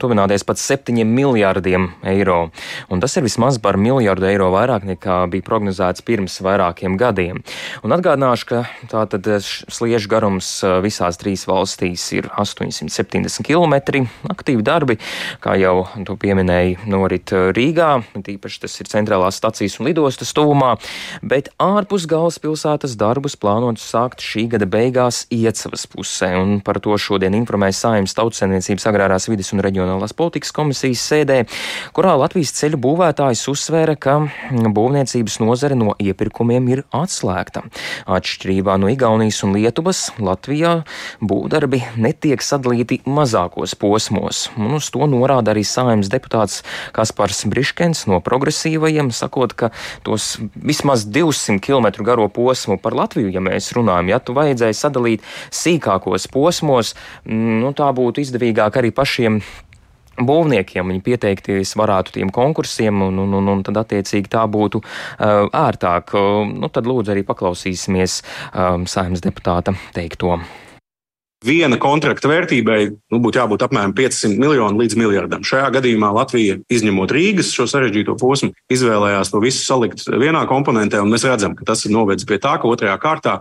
tuvināties 0.00 0.46
pat 0.46 0.60
7 0.60 1.04
miljārdiem 1.06 1.88
eiro. 2.06 2.50
Un 2.92 3.02
tas 3.02 3.16
ir 3.16 3.26
vismaz 3.26 3.60
par 3.62 3.78
miljārdu 3.80 4.28
eiro 4.28 4.50
vairāk 4.54 4.86
nekā 4.88 5.22
bija 5.32 5.46
prognozēts 5.46 6.04
pirms 6.06 6.40
vairākiem 6.44 6.98
gadiem. 7.00 7.42
Un 7.86 7.94
atgādināšu, 7.96 8.48
ka 8.50 8.62
tātad 8.90 9.28
sliežu 9.44 10.10
garums 10.10 10.50
visās 10.84 11.20
trīs 11.20 11.46
valstīs 11.48 12.04
ir 12.16 12.30
870 12.34 13.46
km. 13.46 14.06
Aktīvi 14.32 14.64
darbi, 14.66 14.98
kā 15.44 15.56
jau 15.60 15.86
tu 16.06 16.16
pieminēji, 16.20 16.78
norit 16.90 17.32
Rīgā, 17.56 17.90
tīpaši 18.26 18.62
tas 18.64 18.80
ir 18.80 18.90
centrālās 18.90 19.38
stacijas 19.38 19.78
un 19.80 19.90
lidostas 19.90 20.32
tuvumā, 20.36 20.74
bet 21.22 21.35
ārpus 21.60 22.06
galvaspilsētas 22.08 22.94
darbus 22.96 23.34
plānots 23.36 23.84
sākt 23.84 24.22
šī 24.24 24.46
gada 24.54 24.66
beigās 24.70 25.24
Iecavas 25.34 25.84
pusē, 25.90 26.30
un 26.40 26.60
par 26.64 26.78
to 26.80 26.96
šodien 26.96 27.34
informēja 27.36 27.76
Saimnes 27.76 28.14
tautsēmniecības 28.16 28.86
agrārās 28.88 29.28
vidas 29.28 29.52
un 29.52 29.60
reģionālās 29.64 30.14
politikas 30.16 30.54
komisijas 30.56 31.02
sēdē, 31.10 31.42
kurā 31.96 32.14
Latvijas 32.16 32.54
ceļu 32.56 32.80
būvētājs 32.86 33.42
uzsvēra, 33.52 33.96
ka 34.00 34.14
būvniecības 34.50 35.38
nozare 35.42 35.76
no 35.76 35.92
iepirkumiem 36.00 36.70
ir 36.72 36.84
atslēgta. 36.96 37.66
Atšķirībā 38.08 38.78
no 38.80 38.88
Igaunijas 38.92 39.42
un 39.44 39.52
Lietuvas, 39.58 40.06
Latvijā 40.16 40.78
būvdarbi 41.20 41.82
netiek 42.00 42.44
sadalīti 42.44 43.02
mazākos 43.04 43.76
posmos, 43.76 44.46
un 44.56 44.78
uz 44.80 44.88
to 44.94 45.04
norāda 45.10 45.52
arī 45.52 45.66
saimnes 45.68 46.08
deputāts 46.12 46.62
Kaspars 46.96 47.44
Briškens 47.50 48.06
no 48.08 48.22
progresīvajiem, 48.24 49.12
sakot, 49.12 49.52
ka 49.52 49.72
tos 50.06 50.36
vismaz 50.56 51.04
200 51.26 51.60
km 51.62 52.04
garo 52.06 52.28
posmu 52.28 52.78
par 52.82 52.96
Latviju, 52.96 53.30
ja 53.34 53.42
mēs 53.44 53.72
runājam, 53.76 54.10
ja 54.14 54.22
tu 54.22 54.36
vajadzēja 54.36 54.80
sadalīt 54.80 55.24
sīkākos 55.54 56.28
posmos, 56.32 56.94
mm, 57.24 57.62
nu, 57.64 57.72
tā 57.76 57.90
būtu 57.96 58.22
izdevīgāk 58.24 58.80
arī 58.80 58.94
pašiem 58.94 59.40
būvniekiem 60.16 60.92
viņi 60.92 61.02
pieteikties 61.04 61.74
varētu 61.76 62.16
tiem 62.16 62.30
konkursiem, 62.32 63.02
un, 63.08 63.18
un, 63.24 63.34
un, 63.36 63.50
un 63.52 63.64
tad 63.66 63.82
attiecīgi 63.82 64.32
tā 64.32 64.46
būtu 64.48 64.80
uh, 64.80 65.48
ērtāk. 65.52 66.14
Uh, 66.16 66.44
nu, 66.48 66.70
tad 66.72 66.88
lūdzu 66.88 67.12
arī 67.12 67.26
paklausīsimies 67.26 68.22
um, 68.52 68.86
saimnes 68.88 69.24
deputāta 69.24 69.76
teikto. 69.96 70.38
Viena 71.44 71.76
kontrakta 71.76 72.30
vērtībai 72.30 72.78
nu, 73.12 73.18
būtu 73.20 73.36
jābūt 73.36 73.66
apmēram 73.66 73.92
500 73.96 74.38
miljonu 74.40 74.80
līdz 74.80 74.96
miljardam. 74.96 75.42
Šajā 75.44 75.66
gadījumā 75.74 76.08
Latvija, 76.16 76.56
izņemot 76.72 77.12
Rīgas 77.12 77.50
šo 77.52 77.66
sarežģīto 77.68 78.14
posmu, 78.16 78.54
izvēlējās 78.72 79.34
to 79.34 79.42
visu 79.44 79.60
salikt 79.60 80.06
vienā 80.08 80.46
komponentē, 80.48 81.02
un 81.04 81.12
mēs 81.12 81.26
redzam, 81.28 81.52
ka 81.58 81.66
tas 81.68 81.84
ir 81.84 81.92
novedis 81.92 82.24
pie 82.24 82.38
tā, 82.40 82.54
ka 82.56 82.70
otrajā 82.70 82.96
kārtā 83.02 83.34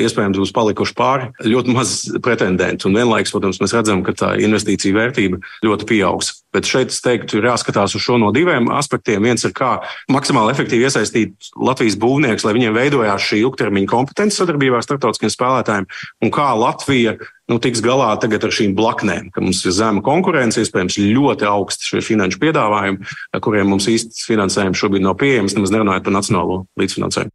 iespējams 0.00 0.40
būs 0.40 0.54
palikuši 0.56 0.96
pāri 0.96 1.28
ļoti 1.44 1.74
maz 1.76 1.92
pretendentu. 2.24 2.88
Un 2.88 2.96
vienlaikus, 3.02 3.34
protams, 3.36 3.60
mēs 3.60 3.76
redzam, 3.76 4.00
ka 4.06 4.16
tā 4.16 4.32
investīcija 4.40 4.96
vērtība 4.96 5.42
ļoti 5.66 5.90
pieaugs. 5.92 6.32
Bet 6.56 6.68
šeit 6.68 6.92
es 6.92 7.04
teiktu, 7.04 7.36
ir 7.36 7.50
jāskatās 7.50 7.92
uz 7.96 8.04
šo 8.04 8.16
no 8.20 8.32
diviem 8.32 8.72
aspektiem. 8.72 9.28
Viens 9.28 9.44
ir, 9.44 9.52
kā 9.56 9.74
maksimāli 10.12 10.52
efektīvi 10.56 10.88
iesaistīt 10.88 11.52
Latvijas 11.56 12.00
būvnieks, 12.00 12.48
lai 12.48 12.56
viņiem 12.56 12.76
veidojās 12.76 13.28
šī 13.28 13.44
ilgtermiņa 13.44 13.92
kompetence 13.92 14.40
sadarbībā 14.40 14.80
ar 14.80 14.88
starptautiskiem 14.88 15.32
spēlētājiem, 15.32 15.88
un 16.24 16.32
kā 16.32 16.50
Latvija 16.56 17.16
nu, 17.52 17.60
tiks 17.62 17.82
galā 17.84 18.10
tagad 18.22 18.46
ar 18.46 18.54
šīm 18.54 18.74
blaknēm, 18.78 19.28
ka 19.34 19.44
mums 19.44 19.62
ir 19.66 19.76
zema 19.76 20.02
konkurence, 20.04 20.60
iespējams, 20.62 20.98
ļoti 21.12 21.48
augsti 21.48 21.92
šie 21.92 22.02
finanšu 22.04 22.40
piedāvājumi, 22.42 23.12
kuriem 23.44 23.70
mums 23.74 23.90
īsts 23.92 24.26
finansējums 24.28 24.80
šobrīd 24.80 25.04
nav 25.04 25.18
pieejams, 25.20 25.56
nemaz 25.58 25.74
nerunājot 25.74 26.08
par 26.08 26.16
nacionālo 26.18 26.64
līdzfinansējumu. 26.80 27.34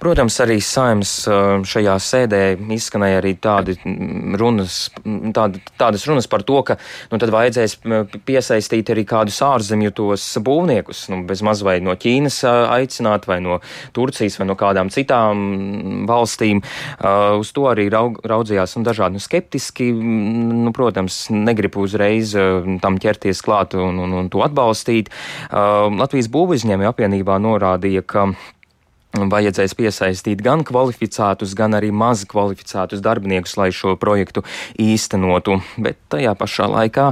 Protams, 0.00 0.36
arī 0.44 0.58
saimnes 0.64 1.12
šajā 1.70 1.96
sēdē 2.00 2.42
izskanēja 2.76 3.20
arī 3.20 3.34
tādi 3.42 3.76
runas, 4.40 4.82
tādi, 5.36 5.62
tādas 5.80 6.06
runas 6.08 6.28
par 6.30 6.44
to, 6.46 6.60
ka 6.66 6.76
nu, 7.10 7.20
tad 7.20 7.32
vajadzēs 7.34 7.78
piesaistīt 8.28 8.92
arī 8.94 9.04
kādus 9.08 9.40
ārzemju 9.44 9.94
tos 9.96 10.26
būvniekus, 10.44 11.06
nu, 11.12 11.22
bez 11.28 11.44
maz 11.46 11.64
vai 11.66 11.78
no 11.84 11.94
Ķīnas 12.00 12.40
aicināt, 12.46 13.28
vai 13.30 13.40
no 13.44 13.60
Turcijas, 13.96 14.38
vai 14.40 14.48
no 14.50 14.56
kādām 14.58 14.92
citām 14.92 16.06
valstīm. 16.08 16.62
Uz 17.40 17.52
to 17.56 17.66
arī 17.70 17.88
raug, 17.92 18.20
raudzījās 18.26 18.76
un 18.78 18.86
dažādi 18.86 19.18
nu, 19.18 19.24
skeptiski. 19.24 19.90
Nu, 19.94 20.72
protams, 20.76 21.26
negribu 21.32 21.84
uzreiz 21.86 22.34
tam 22.82 22.98
ķerties 23.00 23.42
klāt 23.44 23.76
un, 23.78 24.00
un, 24.04 24.16
un 24.22 24.30
to 24.32 24.44
atbalstīt. 24.46 25.10
Latvijas 25.50 26.30
būvizņēmēju 26.32 26.92
apvienībā 26.94 27.38
norādīja, 27.42 28.04
ka 28.06 28.30
vajadzēs 29.14 29.74
piesaistīt 29.78 30.42
gan 30.44 30.64
kvalificētus, 30.66 31.54
gan 31.58 31.74
arī 31.78 31.90
maz 31.90 32.24
kvalificētus 32.30 33.02
darbiniekus, 33.04 33.56
lai 33.58 33.70
šo 33.74 33.96
projektu 34.00 34.44
īstenotu. 34.78 35.60
Bet 35.78 35.98
tajā 36.12 36.34
pašā 36.38 36.68
laikā 36.70 37.10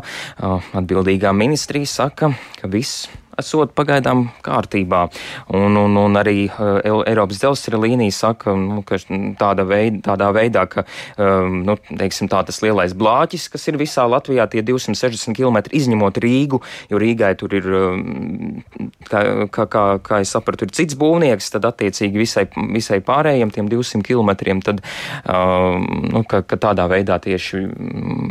atbildīgā 0.79 1.35
ministrija 1.35 1.91
saka, 1.91 2.33
ka 2.61 2.71
viss 2.71 3.09
esot 3.39 3.73
pagaidām 3.79 4.27
kārtībā. 4.45 5.05
Un, 5.55 5.77
un, 5.79 5.97
un 6.01 6.19
arī 6.19 6.49
uh, 6.49 6.81
Eiropas 7.09 7.41
dzelzceļa 7.43 7.81
līnija 7.85 8.15
saka, 8.15 8.55
nu, 8.59 8.83
ka 8.87 8.99
tāda 9.39 9.67
veid, 9.69 10.01
tādā 10.07 10.31
veidā, 10.35 10.65
ka 10.71 10.85
um, 11.17 11.61
nu, 11.67 11.77
teiksim, 11.89 12.31
tā, 12.31 12.43
tas 12.49 12.61
lielais 12.65 12.95
blāķis, 12.99 13.49
kas 13.53 13.69
ir 13.71 13.79
visā 13.81 14.07
Latvijā, 14.11 14.49
tie 14.51 14.65
260 14.67 15.37
km 15.37 15.61
izņemot 15.79 16.21
Rīgu, 16.23 16.61
jo 16.91 17.01
Rīgai 17.01 17.33
tur 17.39 17.55
ir, 17.59 17.69
um, 17.79 18.63
kā, 19.09 19.23
kā, 19.55 19.69
kā, 19.71 19.85
kā 20.05 20.21
es 20.25 20.35
sapratu, 20.35 20.67
ir 20.67 20.75
cits 20.77 20.99
būvnieks, 20.99 21.53
tad 21.55 21.69
attiecīgi 21.71 22.23
visai, 22.23 22.47
visai 22.75 23.01
pārējiem 23.05 23.53
tiem 23.55 23.71
200 23.71 24.05
km, 24.07 24.61
tad 24.67 24.83
um, 25.25 25.87
nu, 26.13 26.25
ka, 26.29 26.43
ka 26.49 26.61
tādā 26.69 26.89
veidā 26.91 27.21
tieši 27.23 27.65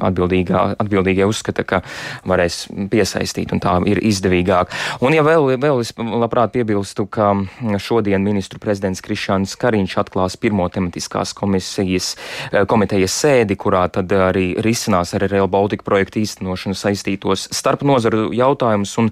atbildīgie 0.08 1.28
uzskata, 1.28 1.66
ka 1.68 1.82
varēs 2.28 2.66
piesaistīt 2.92 3.54
un 3.56 3.64
tā 3.64 3.78
ir 3.90 4.02
izdevīgāk. 4.06 4.74
Un, 4.98 5.14
ja 5.14 5.22
vēl, 5.22 5.52
vēl 5.62 5.82
es 5.84 5.92
labprāt 5.94 6.56
piebilstu, 6.56 7.04
ka 7.06 7.30
šodien 7.78 8.24
ministru 8.26 8.58
prezidents 8.62 9.04
Krišāns 9.06 9.52
Kariņš 9.62 9.94
atklās 10.02 10.38
pirmo 10.42 10.66
tematiskās 10.74 11.36
komisijas, 11.38 12.16
eh, 12.50 12.66
komitejas 12.66 13.14
sēdi, 13.14 13.54
kurā 13.62 13.84
tad 13.94 14.10
arī 14.10 14.56
risinās 14.58 15.14
ar 15.14 15.28
Rail 15.30 15.46
Baltica 15.48 15.86
projektu 15.86 16.18
īstenošanu 16.24 16.74
saistītos 16.74 17.46
starp 17.54 17.84
nozaru 17.86 18.32
jautājumus, 18.34 18.96
un 18.98 19.12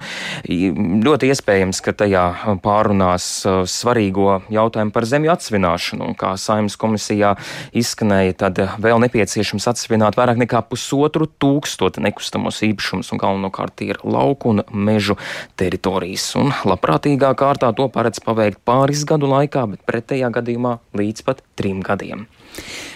ļoti 1.06 1.30
iespējams, 1.30 1.84
ka 1.86 1.94
tajā 1.94 2.26
pārunās 2.66 3.46
eh, 3.46 3.62
svarīgo 3.70 4.42
jautājumu 4.50 4.92
par 4.92 5.06
zemju 5.06 5.36
atsvināšanu, 5.36 6.10
un 6.10 6.18
kā 6.18 6.34
saimnes 6.34 6.80
komisijā 6.82 7.36
izskanēja, 7.78 8.34
tad 8.42 8.64
vēl 8.82 9.04
nepieciešams 9.06 9.70
atsvināt 9.70 10.18
vairāk 10.18 10.42
nekā 10.42 10.66
pusotru 10.66 11.30
tūkstotu 11.30 12.02
nekustamos 12.02 12.64
īpašumus, 12.66 13.14
un 13.14 13.22
galvenokārt 13.22 13.86
ir 13.86 14.02
lauku 14.02 14.50
un 14.56 14.66
mežu 14.74 15.20
teritorijas. 15.76 16.36
Un 16.40 16.52
labprātīgā 16.66 17.34
kārtā 17.36 17.74
to 17.76 17.88
paredz 17.90 18.20
paveikt 18.24 18.60
pāris 18.66 19.06
gadu 19.06 19.28
laikā, 19.28 19.66
bet 19.68 19.86
pretējā 19.86 20.32
gadījumā 20.32 20.80
līdz 20.96 21.26
pat 21.26 21.44
trim 21.56 21.82
gadiem. 21.82 22.28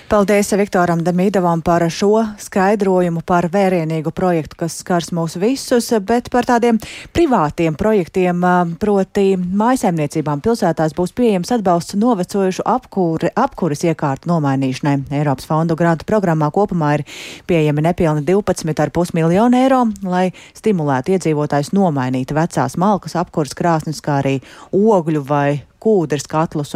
Paldies 0.09 0.47
Viktoram 0.57 1.03
Demīdovam 1.05 1.61
par 1.61 1.83
šo 1.93 2.23
skaidrojumu 2.41 3.21
par 3.29 3.45
vērienīgu 3.53 4.09
projektu, 4.17 4.57
kas 4.63 4.79
skars 4.81 5.11
mūs 5.13 5.35
visus, 5.37 5.91
bet 6.01 6.31
par 6.33 6.47
tādiem 6.49 6.79
privātiem 7.13 7.77
projektiem, 7.77 8.41
proti 8.81 9.35
mājsaimniecībām 9.37 10.41
pilsētās 10.41 10.97
būs 10.97 11.13
pieejams 11.13 11.53
atbalsts 11.59 11.99
novecojušu 12.01 12.65
apkūri, 12.65 13.29
apkuras 13.37 13.85
iekārtu 13.85 14.33
nomainīšanai. 14.33 14.97
Eiropas 15.21 15.45
fondu 15.45 15.77
grantu 15.77 16.09
programmā 16.09 16.49
kopumā 16.57 16.95
ir 16.97 17.05
pieejami 17.45 17.85
nepilni 17.91 18.25
12,5 18.25 19.13
miljonu 19.13 19.61
eiro, 19.61 19.85
lai 20.09 20.31
stimulētu 20.57 21.19
iedzīvotājus 21.19 21.75
nomainīt 21.77 22.33
vecās 22.33 22.81
malkas 22.81 23.13
apkuras 23.13 23.53
krāsnes, 23.53 24.01
kā 24.01 24.23
arī 24.23 24.39
ogļu 24.73 25.27
vai 25.29 25.68
kūdras 25.83 26.27
katlus. 26.29 26.75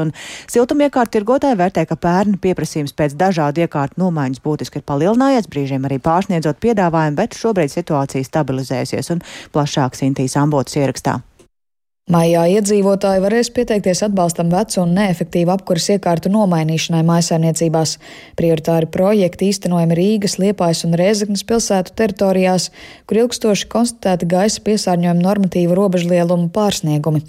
Siltumiekārtu 0.51 1.17
tirgotāji 1.17 1.60
vērtē, 1.60 1.86
ka 1.89 2.00
pērn 2.00 2.39
pieprasījums 2.43 2.95
pēc 2.98 3.17
dažādu 3.19 3.65
iekārtu 3.65 4.01
nomaiņas 4.03 4.43
būtiski 4.45 4.81
ir 4.81 4.88
palielinājies, 4.89 5.50
brīžiem 5.51 5.89
arī 5.89 6.00
pārsniedzot 6.03 6.62
piedāvājumu, 6.63 7.19
bet 7.19 7.38
šobrīd 7.39 7.74
situācija 7.74 8.29
stabilizēsies 8.29 9.13
un 9.15 9.24
plašāk 9.53 10.00
Sintīs 10.00 10.39
ambotas 10.39 10.79
ierakstā. 10.79 11.19
Maijā 12.12 12.41
iedzīvotāji 12.51 13.22
varēs 13.24 13.48
pieteikties 13.55 14.01
atbalstam 14.03 14.50
vecu 14.51 14.81
un 14.81 14.89
neefektīvu 14.91 15.53
apkuras 15.53 15.86
iekārtu 15.93 16.27
nomainīšanai 16.33 17.00
mājsaimniecībās. 17.07 17.93
Prioritāri 18.36 18.89
projekti 18.91 19.48
īstenojami 19.48 19.95
Rīgas, 19.95 20.36
Liepājas 20.36 20.81
un 20.83 20.98
Rēzeknas 21.00 21.45
pilsētu 21.48 21.93
teritorijās, 21.95 22.65
kur 23.07 23.22
ilgstoši 23.22 23.69
konstatēti 23.72 24.27
gaisa 24.33 24.60
piesārņojuma 24.65 25.24
normatīvu 25.24 25.77
robežlielumu 25.79 26.50
pārsniegumi. 26.51 27.22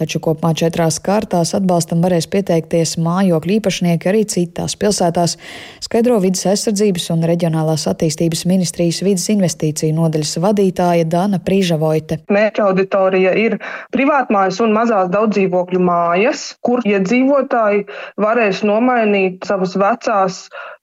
Taču 0.00 0.22
kopumā 0.24 0.54
četrās 0.56 0.96
kārtās 1.04 1.52
atbalstam 1.60 2.00
varēs 2.00 2.30
pieteikties 2.32 2.96
mājokļu 3.04 3.58
īpašnieki 3.58 4.10
arī 4.14 4.24
citās 4.32 4.78
pilsētās, 4.80 5.36
skaidro 5.84 6.16
vidas 6.24 6.46
aizsardzības 6.54 7.10
un 7.12 7.28
reģionālās 7.28 7.84
attīstības 7.92 8.46
ministrijas 8.48 9.04
vidas 9.04 9.28
investīciju 9.36 9.92
nodaļas 10.00 10.34
vadītāja 10.40 11.04
Dana 11.18 11.44
Prīžavoite. 11.44 12.22
Mērķa 12.32 12.66
auditorija 12.72 13.36
ir 13.36 13.60
privāta 13.92 14.21
privātmājas 14.22 14.58
un 14.62 14.72
mazās 14.74 15.08
daudzdzīvokļu 15.12 15.80
mājas, 15.82 16.42
kur 16.62 16.80
iedzīvotāji 16.86 17.84
varēs 18.22 18.62
nomainīt 18.64 19.44
savas 19.48 19.74
vecās 19.82 20.38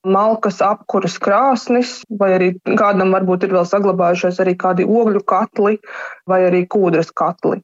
malkas 0.08 0.62
apkuras 0.64 1.18
krāsnis, 1.20 2.00
vai 2.20 2.32
arī 2.38 2.48
kādam 2.80 3.12
varbūt 3.12 3.44
ir 3.44 3.54
vēl 3.58 3.66
saglabājušies 3.68 4.38
arī 4.40 4.54
kādi 4.60 4.86
ogļu 4.88 5.22
katli 5.28 5.76
vai 6.30 6.40
arī 6.48 6.62
kūdras 6.72 7.10
katli. 7.12 7.60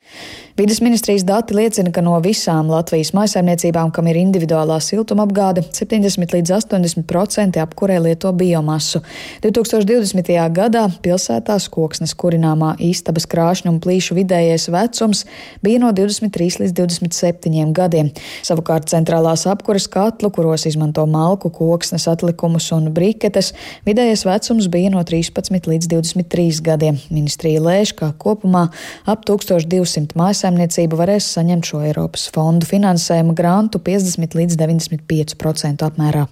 Vides 0.59 0.81
ministrijas 0.83 1.23
dati 1.27 1.55
liecina, 1.55 1.93
ka 1.95 2.03
no 2.03 2.17
visām 2.23 2.67
Latvijas 2.71 3.13
maisaimniecībām, 3.15 3.93
kam 3.95 4.09
ir 4.11 4.19
individuālā 4.19 4.81
siltumapgāde, 4.83 5.63
70 5.75 6.35
līdz 6.35 6.51
80% 6.57 7.61
apkurē 7.63 8.01
lieto 8.03 8.33
biomasu. 8.35 8.99
2020. 9.45 10.33
gadā 10.55 10.85
pilsētās 11.05 11.69
koksnes 11.71 12.15
kurināmā 12.19 12.73
istabas 12.83 13.29
krāšņu 13.31 13.71
un 13.71 13.79
plīšu 13.83 14.19
vidējais 14.19 14.67
vecums 14.75 15.23
bija 15.63 15.85
no 15.85 15.93
23 15.95 16.65
līdz 16.65 16.75
27 16.81 17.71
gadiem. 17.75 18.11
Savukārt 18.43 18.91
centrālās 18.91 19.47
apkuras 19.47 19.87
katlu, 19.91 20.33
kuros 20.35 20.67
izmanto 20.67 21.05
malku, 21.07 21.53
koksnes, 21.53 22.09
atlikumus, 22.11 22.24
atlikumus 22.25 22.71
un 22.73 22.89
briketes, 22.93 23.51
vidējais 23.85 24.25
vecums 24.25 24.67
bija 24.71 24.91
no 24.93 25.03
13 25.05 25.69
līdz 25.69 25.89
23 25.91 26.61
gadiem. 26.65 26.97
Ministrija 27.13 27.61
lēš, 27.61 27.93
ka 27.99 28.11
kopumā 28.17 28.67
ap 29.05 29.25
1200 29.27 30.17
mājsaimniecību 30.17 30.97
varēs 30.97 31.27
saņemt 31.35 31.69
šo 31.69 31.83
Eiropas 31.85 32.27
fondu 32.33 32.67
finansējumu 32.69 33.35
grantu 33.37 33.79
50 33.79 34.37
līdz 34.39 34.57
95% 34.61 35.85
apmērā. 35.85 36.25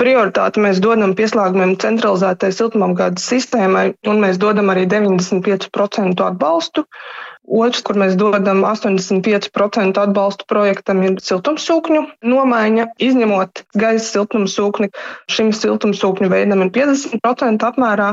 Prioritāti 0.00 0.62
mēs 0.64 0.82
dodam 0.84 1.16
pieslēgumiem 1.16 1.76
centralizētai 1.80 2.52
siltumapgādes 2.52 3.26
sistēmai, 3.32 3.90
un 4.10 4.22
mēs 4.22 4.40
dodam 4.40 4.72
arī 4.72 4.86
95% 4.90 6.24
atbalstu. 6.26 6.86
Otrs, 7.48 7.80
kur 7.82 7.96
mēs 7.98 8.14
dodam 8.20 8.60
85% 8.68 9.98
atbalstu 9.98 10.46
projektam, 10.46 11.00
ir 11.02 11.16
siltumsūkņu 11.24 12.02
nomaiņa, 12.22 12.84
izņemot 13.02 13.64
gaisa 13.80 14.06
siltumsūkni. 14.06 14.90
Šim 15.32 15.50
siltumsūkņu 15.56 16.28
veidam 16.30 16.62
ir 16.62 16.70
50% 16.74 17.66
apmērā, 17.66 18.12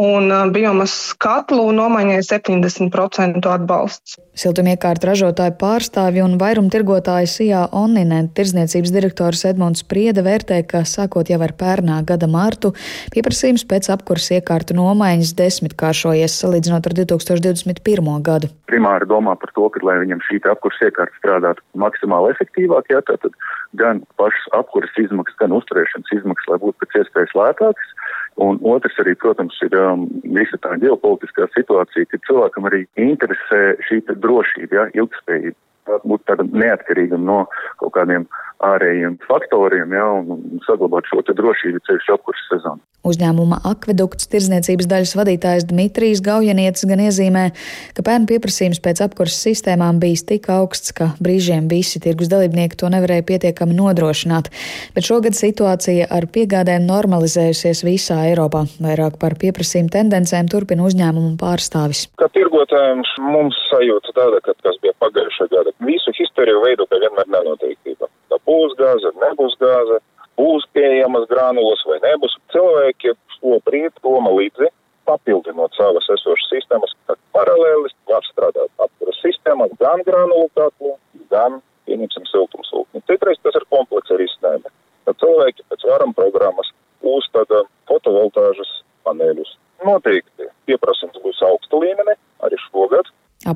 un 0.00 0.32
biomas 0.54 0.96
katlu 1.22 1.68
nomaiņai 1.76 2.18
70% 2.26 3.46
atbalsts. 3.52 4.16
Siltumiekārtu 4.34 5.12
ražotāju 5.12 5.54
pārstāvju 5.60 6.24
un 6.26 6.34
vairumtirgotāju 6.40 7.30
Sijā 7.30 7.62
Onninen 7.70 8.32
tirzniecības 8.34 8.94
direktors 8.96 9.44
Edmunds 9.46 9.86
Priede 9.86 10.24
vērtē, 10.26 10.64
ka 10.66 10.82
sākot 10.88 11.30
jau 11.30 11.38
ar 11.46 11.54
pērnā 11.54 12.00
gada 12.08 12.26
martu, 12.26 12.72
pieprasījums 13.14 13.68
pēc 13.70 13.92
apkuras 13.94 14.32
iekārtu 14.34 14.74
nomaiņas 14.80 15.36
desmitkāršojies 15.38 16.40
salīdzinot 16.42 16.90
ar 16.90 16.98
2021. 17.04 18.12
gadu. 18.24 18.50
Primāri 18.70 19.06
domā 19.08 19.34
par 19.36 19.50
to, 19.56 19.66
ka, 19.72 19.80
lai 19.84 19.98
viņam 20.00 20.22
šī 20.24 20.38
apkuras 20.48 20.80
iekārta 20.86 21.18
strādātu 21.20 21.64
maksimāli 21.76 22.32
efektīvāk, 22.32 22.88
jā, 22.92 23.02
tad 23.04 23.26
gan 23.76 24.00
pašas 24.20 24.46
apkuras 24.56 24.94
izmaksas, 25.00 25.36
gan 25.42 25.52
uzturēšanas 25.56 26.14
izmaksas, 26.16 26.48
lai 26.52 26.60
būtu 26.62 26.80
pēc 26.80 26.96
iespējas 27.02 27.34
lētākas. 27.36 27.92
Un 28.44 28.58
otrs 28.66 28.96
arī, 29.02 29.14
protams, 29.20 29.58
ir 29.62 29.76
um, 29.78 30.08
visa 30.34 30.58
tā 30.64 30.74
ģeopolitiskā 30.82 31.46
situācija, 31.54 32.08
ka 32.10 32.22
cilvēkam 32.26 32.66
arī 32.70 32.82
interesē 32.98 33.60
šī 33.86 34.00
drošība, 34.10 34.80
ja, 34.80 34.88
ilgspējība. 35.02 35.58
Tā 35.84 36.00
būtu 36.08 36.24
tāda 36.30 36.46
neatkarīga 36.48 37.20
no 37.20 37.42
kaut 37.82 37.92
kādiem 37.98 38.24
ārējiem 38.64 39.18
faktoriem, 39.28 39.94
ja, 39.94 40.08
un 40.20 40.60
saglabāt 40.66 41.08
šo 41.10 41.22
drošību 41.28 41.82
ceļš 41.86 42.10
apkurses 42.16 42.50
sezonu. 42.52 42.82
Uzņēmuma 43.04 43.58
akvedukts 43.68 44.30
tirzniecības 44.32 44.86
daļas 44.88 45.10
vadītājs 45.18 45.66
Dmitrijs 45.68 46.22
Gaujanietis 46.24 46.86
gan 46.88 47.02
iezīmē, 47.04 47.42
ka 47.96 48.04
pērn 48.06 48.24
pieprasījums 48.30 48.80
pēc 48.84 49.02
apkurses 49.04 49.42
sistēmām 49.44 49.98
bijis 50.00 50.24
tik 50.30 50.48
augsts, 50.52 50.94
ka 50.96 51.10
brīžiem 51.20 51.68
visi 51.68 52.00
tirgus 52.00 52.30
dalībnieki 52.32 52.78
to 52.80 52.88
nevarēja 52.94 53.26
pietiekami 53.28 53.76
nodrošināt, 53.76 54.48
bet 54.96 55.04
šogad 55.04 55.36
situācija 55.36 56.08
ar 56.16 56.28
piegādēm 56.32 56.88
normalizējusies 56.88 57.84
visā 57.84 58.22
Eiropā. 58.30 58.64
Vairāk 58.80 59.20
par 59.20 59.36
pieprasījumu 59.40 59.92
tendencēm 59.92 60.48
turpina 60.48 60.88
uzņēmumu 60.88 61.36
pārstāvis. 61.44 62.06
Kā 62.16 62.32
tirgotājiem 62.32 63.04
mums 63.20 63.60
sajūta 63.68 64.16
tāda, 64.16 64.40
ka 64.48 64.56
kas 64.64 64.80
bija 64.80 64.96
pagājušā 65.04 65.52
gada, 65.52 65.76
visu 65.84 66.16
historiju 66.16 66.64
veidu, 66.64 66.88
ka 66.88 67.04
vienmēr 67.04 67.28
nenoteiktība 67.36 68.08
būs 68.48 68.76
gāze, 68.78 69.12
nebūs 69.22 69.56
gāze, 69.60 70.00
būs 70.40 70.66
pieejamas 70.76 71.28
granulas 71.30 71.82
vai 71.88 72.00
nebūs. 72.04 72.36
Cilvēki 72.54 73.14
šo 73.38 73.60
brīdi 73.66 73.94
doma 74.02 74.32
līdzi, 74.34 74.70
papildinot 75.08 75.76
savas 75.76 76.08
esošas 76.16 76.50
sistēmas, 76.52 76.94
tad 77.08 77.20
paralēli 77.36 77.92
var 78.10 78.24
strādāt 78.30 78.86
apkuras 78.86 79.20
sistēmā 79.24 79.68
gan 79.80 80.02
granulu 80.06 80.48
katlu, 80.58 80.94
gan, 81.32 81.60
pieņemsim, 81.88 82.24
siltumsūkni. 82.30 83.04
Citreiz 83.10 83.40
tas 83.44 83.58
ir 83.58 83.68
komplekss 83.74 84.16
risinājumi. 84.20 84.72
Tad 85.04 85.20
cilvēki 85.20 85.66
pēc 85.68 85.84
varam 85.90 86.14
programmas 86.16 86.70
uzstāda 87.04 87.64
fotovoltāžas 87.90 88.70
paneļus. 89.04 89.50
Noteikti 89.84 90.48
pieprasījums 90.68 91.20
būs 91.24 91.42
augsta 91.44 91.80
līmenī 91.82 92.16
arī 92.46 92.60
šogad. 92.70 93.10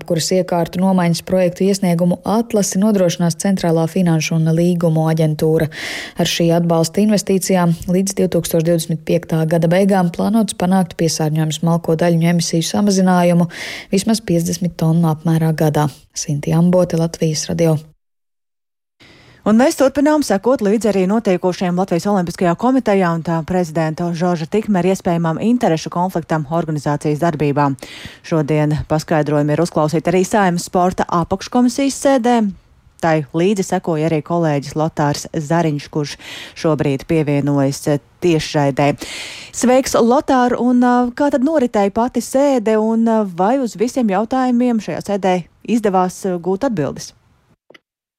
Apkuras 0.09 0.31
iekārtu 0.33 0.81
nomaiņas 0.81 1.18
projektu 1.29 1.66
iesniegumu 1.66 2.16
atlasi 2.25 2.81
nodrošinās 2.81 3.35
Centrālā 3.42 3.83
finanšu 3.92 4.38
un 4.38 4.49
līgumu 4.57 5.03
aģentūra. 5.11 5.66
Ar 6.16 6.31
šī 6.33 6.47
atbalsta 6.57 7.03
investīcijām 7.03 7.75
līdz 7.92 8.16
2025. 8.23 9.37
gada 9.53 9.68
beigām 9.68 10.09
plānots 10.16 10.57
panākt 10.57 10.97
piesārņojumu 10.97 11.59
smalko 11.59 11.99
daļu 12.01 12.25
emisiju 12.33 12.64
samazinājumu 12.71 13.51
vismaz 13.92 14.25
50 14.33 14.81
tonu 14.81 15.12
apmērā 15.12 15.53
gadā. 15.53 15.90
Sinti 16.16 16.57
Ambote, 16.57 16.97
Latvijas 16.97 17.44
radio. 17.53 17.77
Un 19.49 19.57
mēs 19.57 19.79
turpinām 19.79 20.21
sekot 20.21 20.61
līdzi 20.61 20.91
arī 20.91 21.03
notiekošiem 21.09 21.79
Latvijas 21.81 22.05
Olimpiskajā 22.11 22.51
komitejā 22.61 23.15
un 23.17 23.23
tā 23.25 23.39
prezidenta 23.49 24.11
Žorža 24.13 24.45
Tikmera 24.53 24.91
iespējamam 24.93 25.41
interešu 25.41 25.89
konfliktam 25.95 26.45
organizācijas 26.53 27.23
darbībā. 27.23 27.71
Šodien 28.29 28.75
paskaidrojumi 28.91 29.57
ir 29.57 29.63
uzklausīti 29.65 30.13
arī 30.13 30.21
Saimas 30.29 30.69
sporta 30.69 31.07
apakškomisijas 31.23 31.97
sēdē. 31.97 32.35
Tai 33.01 33.15
līdzi 33.33 33.65
sekoja 33.65 34.11
arī 34.11 34.21
kolēģis 34.27 34.77
Lotārs 34.77 35.25
Zariņš, 35.33 35.89
kurš 35.97 36.19
šobrīd 36.59 37.07
pievienojas 37.09 37.87
tiešraidē. 38.21 38.91
Sveiks, 39.57 39.97
Lotār, 39.97 40.59
un 40.61 40.85
kā 41.17 41.31
tad 41.33 41.47
noritēja 41.47 41.95
pati 41.97 42.21
sēde, 42.21 42.77
un 42.77 43.09
vai 43.39 43.55
uz 43.65 43.81
visiem 43.81 44.13
jautājumiem 44.13 44.85
šajā 44.85 45.07
sēdē 45.09 45.39
izdevās 45.65 46.27
gūt 46.37 46.69
atbildes? 46.69 47.15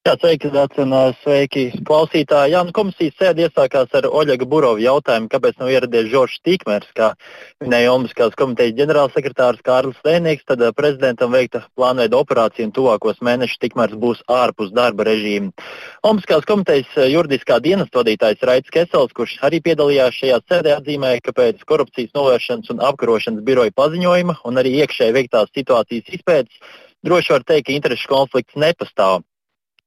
Jā, 0.07 0.13
sveiki, 0.15 0.47
un 0.79 0.93
sveiki, 1.19 1.61
klausītāji. 1.83 2.53
Jā, 2.53 2.61
nu, 2.63 2.71
komisijas 2.71 3.17
sēde 3.19 3.43
iesākās 3.43 3.91
ar 3.99 4.05
Oļega 4.07 4.45
Burovu 4.47 4.79
jautājumu, 4.79 5.27
kāpēc 5.27 5.59
nav 5.59 5.73
ieradies 5.73 6.07
Žoržs 6.13 6.39
Tīkmers, 6.47 6.87
kā 6.95 7.09
minēja 7.59 7.91
Olimpiskās 7.91 8.37
komitejas 8.39 8.77
ģenerālsekretārs 8.79 9.59
Kārlis 9.67 9.99
Lēnieks, 10.07 10.47
tad 10.47 10.63
prezidentam 10.79 11.35
veikta 11.35 11.65
plānveida 11.75 12.15
operācija 12.15 12.69
un 12.69 12.73
tuvākos 12.79 13.19
mēnešus 13.27 13.59
Tikmers 13.59 13.99
būs 13.99 14.23
ārpus 14.31 14.71
darba 14.71 15.03
režīma. 15.11 15.51
Olimpiskās 16.07 16.47
komitejas 16.47 16.95
juridiskā 17.11 17.59
dienas 17.59 17.91
vadītājs 17.91 18.47
Raits 18.47 18.71
Kesels, 18.71 19.11
kurš 19.11 19.35
arī 19.43 19.59
piedalījās 19.67 20.15
šajā 20.23 20.39
sēdē, 20.47 20.77
atzīmēja, 20.79 21.25
ka 21.27 21.35
pēc 21.43 21.67
korupcijas 21.67 22.15
novēršanas 22.15 22.71
un 22.71 22.85
apkarošanas 22.87 23.43
biroja 23.43 23.75
paziņojuma 23.75 24.39
un 24.47 24.63
arī 24.63 24.77
iekšēji 24.79 25.19
veiktās 25.19 25.51
situācijas 25.51 26.15
izpētes 26.15 26.87
droši 27.05 27.35
var 27.35 27.43
teikt, 27.47 27.67
ka 27.67 27.75
interešu 27.75 28.09
konflikts 28.11 28.57
nepastāv. 28.59 29.23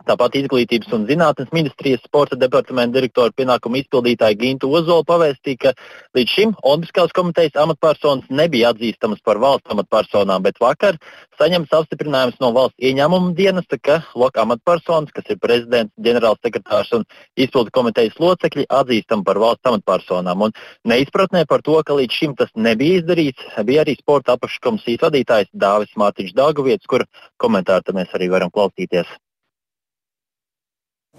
Tāpat 0.03 0.35
Izglītības 0.41 0.91
un 0.97 1.05
zinātnes 1.07 1.51
ministrijas 1.55 2.03
sporta 2.03 2.35
departamenta 2.39 2.97
direktora 2.97 3.31
pienākumu 3.39 3.79
izpildītāja 3.79 4.39
Gintu 4.41 4.71
Ozolu 4.75 5.05
pavēstīja, 5.07 5.59
ka 5.63 5.73
līdz 6.19 6.33
šim 6.35 6.55
Olimpiskās 6.67 7.15
komitejas 7.15 7.59
amatpersonas 7.63 8.27
nebija 8.31 8.73
atzīstamas 8.75 9.23
par 9.23 9.39
valsts 9.43 9.71
amatpersonām, 9.71 10.43
bet 10.43 10.59
vakar 10.63 10.99
saņemts 11.39 11.75
apstiprinājums 11.79 12.41
no 12.43 12.51
valsts 12.57 12.83
ieņēmuma 12.83 13.33
dienesta, 13.39 13.79
ka 13.79 14.01
loka 14.19 14.43
amatpersonas, 14.43 15.15
kas 15.15 15.31
ir 15.31 15.41
prezidents, 15.43 15.95
ģenerālsekretārs 16.03 16.93
un 16.99 17.07
izpildu 17.39 17.71
komitejas 17.75 18.19
locekļi, 18.23 18.69
atzīstami 18.83 19.27
par 19.27 19.39
valsts 19.43 19.71
amatpersonām. 19.71 20.49
Un 20.49 20.57
neizpratnē 20.89 21.47
par 21.47 21.63
to, 21.63 21.79
ka 21.87 21.99
līdz 21.99 22.19
šim 22.19 22.39
tas 22.39 22.51
nebija 22.55 23.01
izdarīts, 23.03 23.51
bija 23.67 23.87
arī 23.87 23.95
sporta 23.99 24.35
apakškomisijas 24.35 25.07
vadītājs 25.07 25.55
Dāvis 25.55 25.95
Mārtiņš 25.99 26.35
Dāgavietis, 26.39 26.91
kur 26.91 27.07
komentāru 27.39 27.95
mēs 27.95 28.11
arī 28.19 28.31
varam 28.33 28.51
klausīties. 28.51 29.07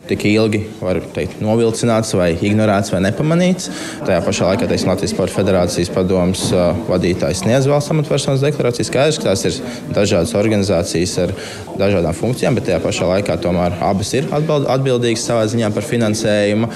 Tik 0.03 0.23
ilgi, 0.27 0.59
var 0.83 0.97
teikt, 1.15 1.37
novilcināts, 1.39 2.09
vai 2.19 2.33
ignorēts, 2.35 2.89
vai 2.91 2.99
nepamanīts. 3.05 3.69
Tajā 4.03 4.19
pašā 4.25 4.49
laikā 4.49 4.65
teiksim, 4.67 4.89
Latvijas 4.91 5.13
Sporta 5.13 5.37
Federācijas 5.37 5.91
padomus 5.95 6.41
vadītājs 6.89 7.45
sniedz 7.45 7.69
valsts 7.71 7.93
amatpersonas 7.93 8.43
deklarāciju. 8.43 8.83
Skaidrs, 8.89 9.21
ka 9.21 9.29
tās 9.29 9.45
ir 9.47 9.55
dažādas 9.95 10.33
organizācijas 10.35 11.13
ar 11.23 11.31
dažādām 11.79 12.17
funkcijām, 12.17 12.57
bet 12.57 12.67
tajā 12.67 12.81
pašā 12.83 13.07
laikā 13.13 13.37
tomēr 13.45 13.77
abas 13.85 14.11
ir 14.17 14.27
atbildīgas 14.33 15.23
savā 15.29 15.45
ziņā 15.53 15.69
par 15.77 15.87
finansējumu 15.87 16.67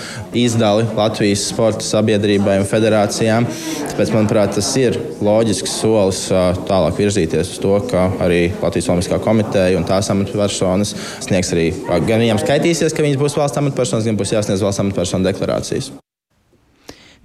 izdali 0.46 0.88
Latvijas 0.96 1.50
sporta 1.50 1.84
sabiedrībai 1.84 2.62
un 2.62 2.70
federācijām. 2.70 3.50
Tāpēc, 3.92 4.14
manuprāt, 4.16 4.56
tas 4.56 4.72
ir 4.80 5.02
loģisks 5.26 5.76
solis 5.82 6.24
tālāk 6.70 7.04
virzīties 7.04 7.52
uz 7.58 7.60
to, 7.66 7.76
ka 7.92 8.08
arī 8.24 8.54
Latvijas 8.64 8.88
Olimpiskā 8.94 9.20
komiteja 9.26 9.76
un 9.82 9.90
tās 9.90 10.14
amatpersonas 10.16 10.96
sniegs 11.28 11.54
arī 11.58 11.70
gan 12.08 12.24
viņiem 12.24 12.42
skaitīsies, 12.46 12.96
ka 12.96 13.07
viņas 13.08 13.22
būs 13.24 13.38
valsts 13.40 13.62
amatpersonas, 13.64 14.06
gan 14.08 14.20
būs 14.20 14.36
jāsniedz 14.36 14.64
valsts 14.66 14.84
amatpersonu 14.84 15.28
deklarācijas. 15.32 15.92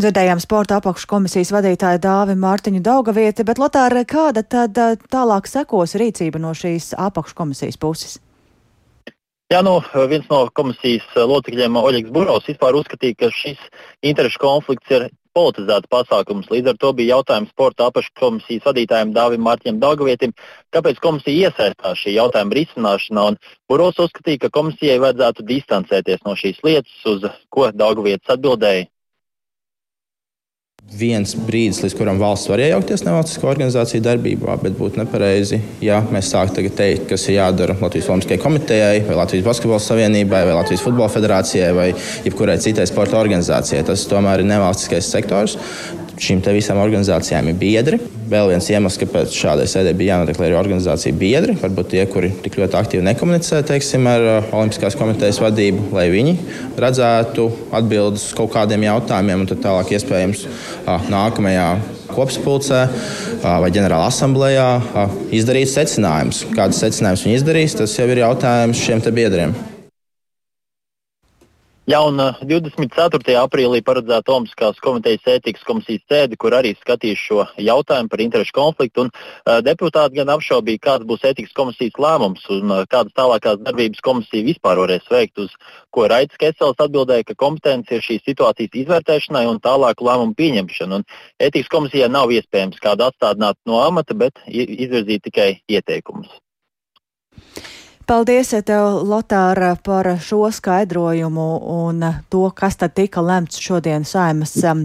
Dzirdējām 0.01 0.41
sporta 0.41 0.79
apakškomisijas 0.81 1.53
vadītāju 1.53 2.01
Dāvi 2.03 2.35
Mārtiņu 2.41 2.81
Daugavieti, 2.83 3.45
bet 3.47 3.61
Lotāra, 3.61 4.07
kāda 4.09 4.43
tad 4.43 4.79
tālāk 5.13 5.47
sekos 5.51 5.95
rīcība 6.01 6.41
no 6.43 6.55
šīs 6.57 6.95
apakškomisijas 6.99 7.79
puses? 7.79 8.17
Jā, 9.53 9.61
nu, 9.61 9.77
viens 10.09 10.25
no 10.33 10.47
komisijas 10.57 11.05
locekļiem, 11.13 11.77
Oļegs 11.77 12.13
Burovs, 12.15 12.49
vispār 12.49 12.79
uzskatīja, 12.79 13.19
ka 13.21 13.29
šis 13.37 13.61
interešu 14.01 14.41
konflikts 14.41 14.95
ir 14.97 15.11
politizēts 15.37 15.91
pasākums. 15.93 16.51
Līdz 16.53 16.73
ar 16.73 16.79
to 16.83 16.93
bija 16.99 17.17
jautājums 17.17 17.53
sporta 17.55 17.89
apakškomisijas 17.91 18.67
vadītājiem 18.69 19.15
Dāvim 19.17 19.45
Mārķiem 19.47 19.81
Daugavietim, 19.83 20.35
kāpēc 20.75 21.01
komisija 21.03 21.51
iesaistās 21.51 22.01
šī 22.05 22.17
jautājuma 22.19 22.59
risināšanā. 22.59 23.27
Buros 23.71 24.01
uzskatīja, 24.05 24.45
ka 24.45 24.55
komisijai 24.59 25.01
vajadzētu 25.03 25.47
distancēties 25.49 26.25
no 26.29 26.37
šīs 26.39 26.61
lietas, 26.67 26.97
uz 27.09 27.29
ko 27.53 27.71
Daugavietis 27.73 28.37
atbildēja 28.37 28.92
viens 30.93 31.33
brīdis, 31.47 31.81
līdz 31.83 31.95
kuram 31.97 32.19
valsts 32.21 32.51
var 32.51 32.61
iejaukties 32.61 33.05
nevalstisko 33.07 33.49
organizāciju 33.53 34.03
darbībā, 34.05 34.59
bet 34.63 34.77
būtu 34.77 35.01
nepareizi, 35.01 35.61
ja 35.85 36.03
mēs 36.13 36.31
sāktu 36.35 36.65
teikt, 36.69 37.07
kas 37.11 37.25
ir 37.29 37.39
jādara 37.39 37.77
Latvijas 37.81 38.11
Olimpiskajai 38.13 38.43
komitejai, 38.43 39.01
vai 39.07 39.17
Latvijas 39.17 39.47
Basketbola 39.47 39.81
savienībai, 39.83 40.43
vai 40.49 40.59
Latvijas 40.59 40.85
Futbola 40.85 41.09
federācijai, 41.13 41.73
vai 41.77 41.89
jebkurai 42.27 42.59
citai 42.63 42.87
sporta 42.91 43.21
organizācijai. 43.21 43.85
Tas 43.89 44.05
tomēr 44.11 44.45
ir 44.45 44.51
nevalstiskais 44.53 45.09
sektors 45.15 45.57
šīm 46.21 46.43
visām 46.53 46.81
organizācijām 46.83 47.49
ir 47.51 47.57
biedri. 47.61 47.99
Vēl 48.33 48.51
viens 48.53 48.69
iemesls, 48.73 48.99
kāpēc 49.01 49.35
šādai 49.37 49.67
sēdē 49.69 49.93
bija 49.97 50.17
jānodeklarē 50.17 50.57
organizācija 50.57 51.17
biedri, 51.17 51.57
varbūt 51.61 51.91
tie, 51.93 52.05
kuri 52.09 52.31
tik 52.45 52.57
ļoti 52.61 52.79
aktīvi 52.79 53.05
nekomunicē 53.09 53.61
teiksim, 53.69 54.07
ar 54.09 54.25
uh, 54.25 54.53
Olimpiskās 54.57 54.97
komitejas 54.99 55.41
vadību, 55.43 55.91
lai 55.97 56.07
viņi 56.13 56.37
redzētu 56.81 57.49
atbildes 57.77 58.31
kaut 58.37 58.55
kādiem 58.55 58.87
jautājumiem, 58.89 59.45
un 59.45 59.51
tad 59.51 59.61
tālāk 59.65 59.93
iespējams 59.99 60.47
uh, 60.47 61.11
nākamajā 61.13 61.69
kopsapulcē 62.13 62.81
uh, 62.87 63.59
vai 63.65 63.73
ģenerāla 63.75 64.09
asamblējā 64.13 64.71
izdarīt 65.41 65.73
secinājumus. 65.73 66.47
Kādas 66.57 66.81
secinājumus 66.85 67.27
viņi 67.29 67.39
izdarīs, 67.41 67.77
tas 67.81 67.99
jau 67.99 68.09
ir 68.13 68.25
jautājums 68.25 68.81
šiem 68.87 69.05
biedriem. 69.13 69.72
Jā, 71.91 71.99
un 72.07 72.15
24. 72.47 73.33
aprīlī 73.41 73.81
paredzēta 73.83 74.31
Olimpiskās 74.31 74.77
komitejas 74.85 75.25
ētikas 75.33 75.65
komisijas 75.67 76.05
sēde, 76.07 76.37
kur 76.39 76.55
arī 76.55 76.77
skatīs 76.79 77.19
šo 77.19 77.43
jautājumu 77.59 78.13
par 78.13 78.21
interešu 78.23 78.55
konfliktu. 78.55 79.03
Un, 79.03 79.11
uh, 79.11 79.57
deputāti 79.67 80.21
gan 80.21 80.31
apšaubīja, 80.31 80.79
kāds 80.85 81.09
būs 81.09 81.27
ētikas 81.27 81.57
komisijas 81.59 81.99
lēmums 82.05 82.45
un 82.55 82.71
uh, 82.71 82.85
kādas 82.87 83.17
tālākās 83.19 83.59
darbības 83.67 84.05
komisija 84.07 84.47
vispār 84.47 84.79
varēs 84.79 85.11
veikt. 85.11 85.43
Uz 85.43 85.51
ko 85.91 86.07
Raits 86.07 86.39
Kesels 86.39 86.79
atbildēja, 86.87 87.27
ka 87.33 87.39
kompetence 87.43 87.99
ir 87.99 88.07
šīs 88.07 88.23
situācijas 88.31 88.79
izvērtēšanai 88.85 89.43
un 89.51 89.59
tālāku 89.67 90.07
lēmumu 90.07 90.39
pieņemšanu. 90.39 91.03
Un 91.03 91.43
ētikas 91.43 91.75
komisijā 91.75 92.07
nav 92.07 92.31
iespējams 92.31 92.79
kādu 92.79 93.11
atstādināt 93.11 93.59
no 93.67 93.83
amata, 93.83 94.15
bet 94.15 94.39
izvirzīt 94.47 95.27
tikai 95.27 95.51
ieteikumus. 95.67 96.31
Paldies 98.13 98.51
tev, 98.69 99.07
Lotāra, 99.09 99.71
par 99.81 100.05
šo 100.21 100.51
skaidrojumu 100.53 101.47
un 101.73 102.03
to, 102.29 102.43
kas 102.53 102.77
tad 102.77 102.93
tika 102.93 103.23
lemts 103.25 103.57
šodien 103.57 104.05
saimas 104.05 104.53
um, 104.69 104.83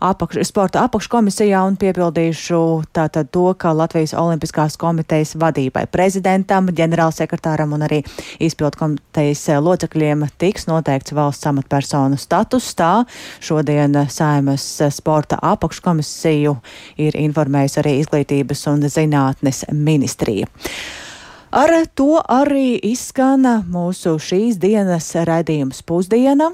apakš, 0.00 0.38
sporta 0.48 0.86
apakškomisijā 0.86 1.60
un 1.68 1.76
piepildīšu 1.76 2.62
tātad 2.96 3.28
to, 3.28 3.42
ka 3.60 3.74
Latvijas 3.76 4.16
Olimpiskās 4.16 4.78
komitejas 4.80 5.34
vadībai 5.36 5.84
prezidentam, 5.92 6.72
ģenerālsekretāram 6.72 7.76
un 7.76 7.84
arī 7.90 8.00
izpildu 8.40 8.80
komitejas 8.80 9.44
locekļiem 9.68 10.24
tiks 10.40 10.64
noteikts 10.72 11.12
valsts 11.12 11.52
amatpersonu 11.52 12.16
status. 12.16 12.72
Tā 12.80 13.04
šodien 13.44 14.00
saimas 14.08 14.64
sporta 14.96 15.36
apakškomisiju 15.52 16.56
ir 17.04 17.22
informējusi 17.28 17.84
arī 17.84 17.98
izglītības 18.00 18.68
un 18.72 18.88
zinātnes 18.88 19.66
ministrija. 19.76 20.48
Ar 21.52 21.68
to 21.92 22.16
arī 22.32 22.78
izskana 22.80 23.58
mūsu 23.68 24.14
šīs 24.16 24.56
dienas 24.56 25.10
raidījums 25.28 25.82
pusdiena. 25.84 26.46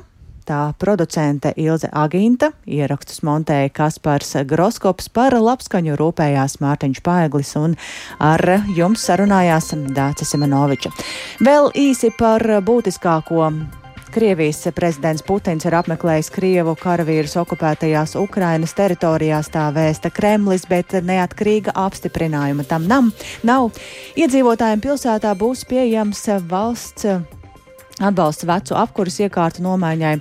Tā 0.42 0.72
producente 0.74 1.52
Ilze 1.54 1.86
Aginta, 1.94 2.48
ierakstus 2.66 3.22
montēja 3.22 3.70
Kaspars 3.78 4.34
Groskops 4.50 5.06
par 5.14 5.36
labskaņu 5.38 5.94
rūpējās 6.00 6.58
Mārtiņš 6.64 7.02
Paeglis 7.06 7.54
un 7.60 7.78
ar 8.18 8.42
jums 8.74 9.06
sarunājās 9.06 9.70
Dāca 9.94 10.26
Simenoviča. 10.26 10.90
Vēl 11.46 11.70
īsi 11.78 12.10
par 12.18 12.42
būtiskāko 12.66 13.52
Krievijas 14.18 14.64
prezidents 14.74 15.22
Putins 15.22 15.62
ir 15.68 15.76
apmeklējis 15.78 16.32
Krievu 16.34 16.72
karavīrus 16.80 17.36
okupētajās 17.38 18.16
Ukrainas 18.18 18.72
teritorijās, 18.74 19.46
tā 19.54 19.68
vēsta 19.70 20.10
Kremlis, 20.10 20.64
bet 20.66 20.96
neatkarīga 21.06 21.70
apstiprinājuma 21.78 22.64
tam 22.66 22.88
nam, 22.90 23.12
nav. 23.46 23.68
Iedzīvotājiem 24.18 24.82
pilsētā 24.82 25.36
būs 25.38 25.62
pieejams 25.70 26.24
valsts 26.50 27.06
atbalsts 28.02 28.48
vecu 28.50 28.74
apkuras 28.80 29.20
iekārtu 29.22 29.62
nomaiņai, 29.62 30.16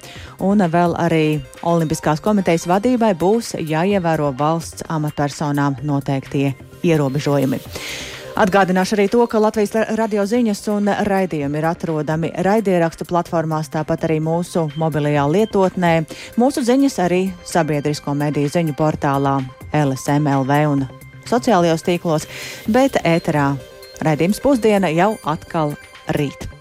un 0.46 0.62
vēl 0.78 0.94
arī 1.02 1.24
Olimpiskās 1.66 2.22
komitejas 2.22 2.68
vadībai 2.70 3.16
būs 3.18 3.56
jāievēro 3.58 4.30
valsts 4.38 4.86
amatpersonām 4.94 5.82
noteiktie 5.82 6.54
ierobežojumi. 6.86 7.64
Atgādināšu 8.38 8.94
arī 8.94 9.08
to, 9.10 9.24
ka 9.26 9.40
Latvijas 9.42 9.72
radio 9.98 10.22
ziņas 10.30 10.60
un 10.70 10.92
raidījumi 11.10 11.58
ir 11.58 11.66
atrodami 11.66 12.30
raidierakstu 12.46 13.08
platformās, 13.10 13.72
tāpat 13.74 14.04
arī 14.06 14.20
mūsu 14.22 14.68
mobilajā 14.78 15.24
lietotnē. 15.34 15.94
Mūsu 16.38 16.62
ziņas 16.68 17.00
arī 17.02 17.22
sabiedrisko 17.50 18.14
mediju 18.14 18.52
ziņu 18.54 18.76
portālā 18.78 19.40
LSMLV 19.74 20.60
un 20.70 20.86
sociālajos 21.26 21.86
tīklos, 21.88 22.30
bet 22.70 23.00
ēterā 23.02 23.48
raidījums 24.06 24.44
pusdiena 24.46 24.94
jau 24.94 25.16
atkal 25.26 25.74
rīt. 26.14 26.57